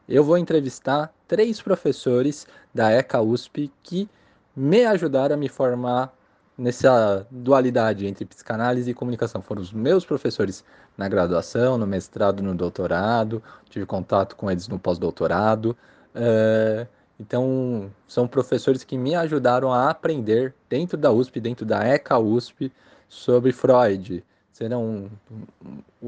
Eu 0.08 0.24
vou 0.24 0.38
entrevistar 0.38 1.13
três 1.28 1.62
professores 1.62 2.48
da 2.74 2.91
ECA 2.91 3.21
USP 3.21 3.71
que 3.84 4.10
me 4.56 4.86
ajudaram 4.86 5.36
a 5.36 5.38
me 5.38 5.50
formar 5.50 6.13
nessa 6.58 7.28
dualidade 7.30 8.08
entre 8.08 8.24
psicanálise 8.24 8.89
e 8.89 8.93
comunicação. 8.93 9.41
Foram 9.41 9.62
os 9.62 9.74
meus 9.74 10.06
professores 10.06 10.63
na 10.98 11.10
graduação, 11.10 11.78
no 11.78 11.86
mestrado, 11.86 12.41
no 12.41 12.56
doutorado, 12.56 13.43
tive 13.69 13.86
contato 13.86 14.36
com 14.36 14.50
eles 14.50 14.67
no 14.67 14.80
pós-doutorado. 14.80 15.76
Uh, 16.15 16.88
então, 17.19 17.91
são 18.08 18.28
professores 18.28 18.84
que 18.84 18.97
me 18.97 19.15
ajudaram 19.15 19.71
a 19.71 19.89
aprender 19.89 20.54
dentro 20.69 20.97
da 20.97 21.12
USP, 21.12 21.39
dentro 21.39 21.65
da 21.65 21.84
ECA 21.84 22.19
USP, 22.19 22.71
sobre 23.08 23.51
Freud. 23.51 24.23
Serão, 24.51 25.10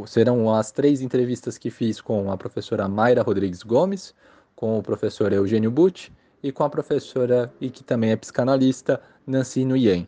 serão 0.06 0.54
as 0.54 0.72
três 0.72 1.02
entrevistas 1.02 1.58
que 1.58 1.70
fiz 1.70 2.02
com 2.02 2.32
a 2.32 2.38
professora 2.38 2.88
Mayra 2.88 3.22
Rodrigues 3.22 3.64
Gomes, 3.64 4.14
com 4.56 4.78
o 4.78 4.84
professor 4.84 5.32
Eugênio 5.32 5.72
Butti 5.72 6.12
e 6.42 6.52
com 6.52 6.64
a 6.64 6.70
professora, 6.70 7.52
e 7.60 7.70
que 7.70 7.84
também 7.84 8.12
é 8.12 8.16
psicanalista, 8.16 9.02
Nancy 9.26 9.66
Nguyen. 9.66 10.08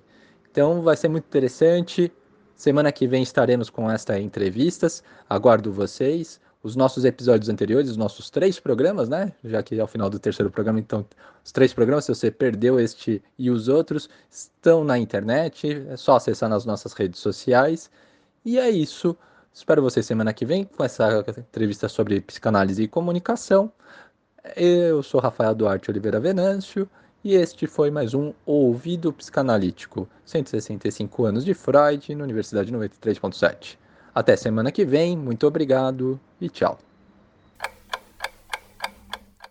Então 0.51 0.81
vai 0.81 0.95
ser 0.95 1.09
muito 1.09 1.25
interessante. 1.25 2.11
Semana 2.55 2.91
que 2.91 3.07
vem 3.07 3.23
estaremos 3.23 3.69
com 3.69 3.89
esta 3.89 4.19
entrevistas. 4.19 5.03
Aguardo 5.29 5.71
vocês. 5.71 6.41
Os 6.69 6.75
nossos 6.75 7.03
episódios 7.03 7.49
anteriores, 7.49 7.89
os 7.89 7.97
nossos 7.97 8.29
três 8.29 8.59
programas, 8.59 9.09
né? 9.09 9.33
Já 9.43 9.63
que 9.63 9.79
é 9.79 9.83
o 9.83 9.87
final 9.87 10.07
do 10.07 10.19
terceiro 10.19 10.51
programa, 10.51 10.79
então 10.79 11.03
os 11.43 11.51
três 11.51 11.73
programas, 11.73 12.05
se 12.05 12.13
você 12.13 12.29
perdeu 12.29 12.79
este 12.79 13.23
e 13.39 13.49
os 13.49 13.67
outros, 13.67 14.07
estão 14.29 14.83
na 14.83 14.95
internet. 14.95 15.83
É 15.89 15.97
só 15.97 16.17
acessar 16.17 16.47
nas 16.47 16.65
nossas 16.65 16.93
redes 16.93 17.19
sociais. 17.19 17.89
E 18.45 18.59
é 18.59 18.69
isso. 18.69 19.17
Espero 19.51 19.81
vocês 19.81 20.05
semana 20.05 20.31
que 20.31 20.45
vem 20.45 20.63
com 20.63 20.83
essa 20.83 21.25
entrevista 21.39 21.89
sobre 21.89 22.21
psicanálise 22.21 22.83
e 22.83 22.87
comunicação. 22.87 23.71
Eu 24.55 25.01
sou 25.01 25.19
Rafael 25.19 25.55
Duarte 25.55 25.89
Oliveira 25.89 26.19
Venâncio 26.19 26.87
e 27.23 27.33
este 27.33 27.65
foi 27.65 27.89
mais 27.89 28.13
um 28.13 28.31
Ouvido 28.45 29.11
Psicanalítico, 29.11 30.07
165 30.23 31.25
anos 31.25 31.43
de 31.43 31.55
Freud, 31.55 32.13
na 32.13 32.25
Universidade 32.25 32.71
93.7. 32.71 33.75
Até 34.13 34.35
semana 34.35 34.71
que 34.71 34.85
vem, 34.85 35.17
muito 35.17 35.47
obrigado 35.47 36.19
e 36.39 36.47
tchau. 36.49 36.79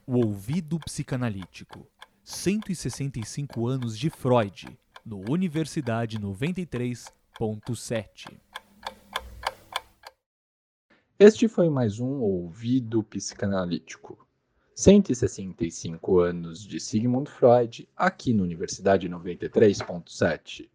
O 0.06 0.24
Ouvido 0.24 0.78
Psicanalítico, 0.78 1.86
165 2.24 3.66
anos 3.66 3.98
de 3.98 4.08
Freud, 4.08 4.78
no 5.04 5.30
Universidade 5.30 6.18
93.7. 6.18 8.38
Este 11.18 11.48
foi 11.48 11.68
mais 11.68 11.98
um 11.98 12.20
Ouvido 12.20 13.02
Psicanalítico. 13.02 14.24
165 14.74 16.20
anos 16.20 16.62
de 16.62 16.78
Sigmund 16.78 17.28
Freud, 17.28 17.88
aqui 17.96 18.32
na 18.32 18.44
Universidade 18.44 19.08
93.7. 19.08 20.70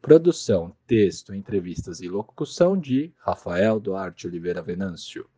Produção, 0.00 0.72
texto, 0.86 1.34
entrevistas 1.34 2.00
e 2.00 2.08
locução 2.08 2.78
de 2.78 3.12
Rafael 3.18 3.80
Duarte 3.80 4.28
Oliveira 4.28 4.62
Venâncio. 4.62 5.28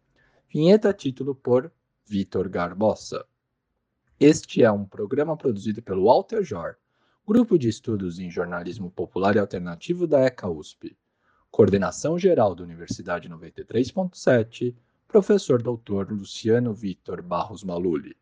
Vinheta 0.48 0.92
título 0.92 1.34
por 1.34 1.72
Vitor 2.06 2.48
Garbosa. 2.48 3.26
Este 4.18 4.62
é 4.62 4.70
um 4.70 4.84
programa 4.84 5.36
produzido 5.36 5.82
pelo 5.82 6.04
Walter 6.04 6.42
Jor, 6.42 6.76
Grupo 7.26 7.58
de 7.58 7.68
Estudos 7.68 8.20
em 8.20 8.30
Jornalismo 8.30 8.90
Popular 8.90 9.34
e 9.34 9.40
Alternativo 9.40 10.06
da 10.06 10.20
ECA 10.20 10.48
USP. 10.48 10.96
Coordenação 11.50 12.16
Geral 12.16 12.54
da 12.54 12.62
Universidade 12.62 13.28
93.7, 13.28 14.74
Professor 15.08 15.60
Dr. 15.60 16.12
Luciano 16.12 16.72
Vitor 16.72 17.20
Barros 17.22 17.64
Maluli. 17.64 18.16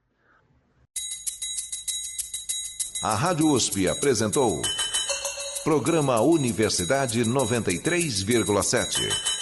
A 3.02 3.14
Rádio 3.14 3.52
USP 3.52 3.86
apresentou 3.86 4.62
Programa 5.62 6.22
Universidade 6.22 7.22
93,7. 7.24 9.33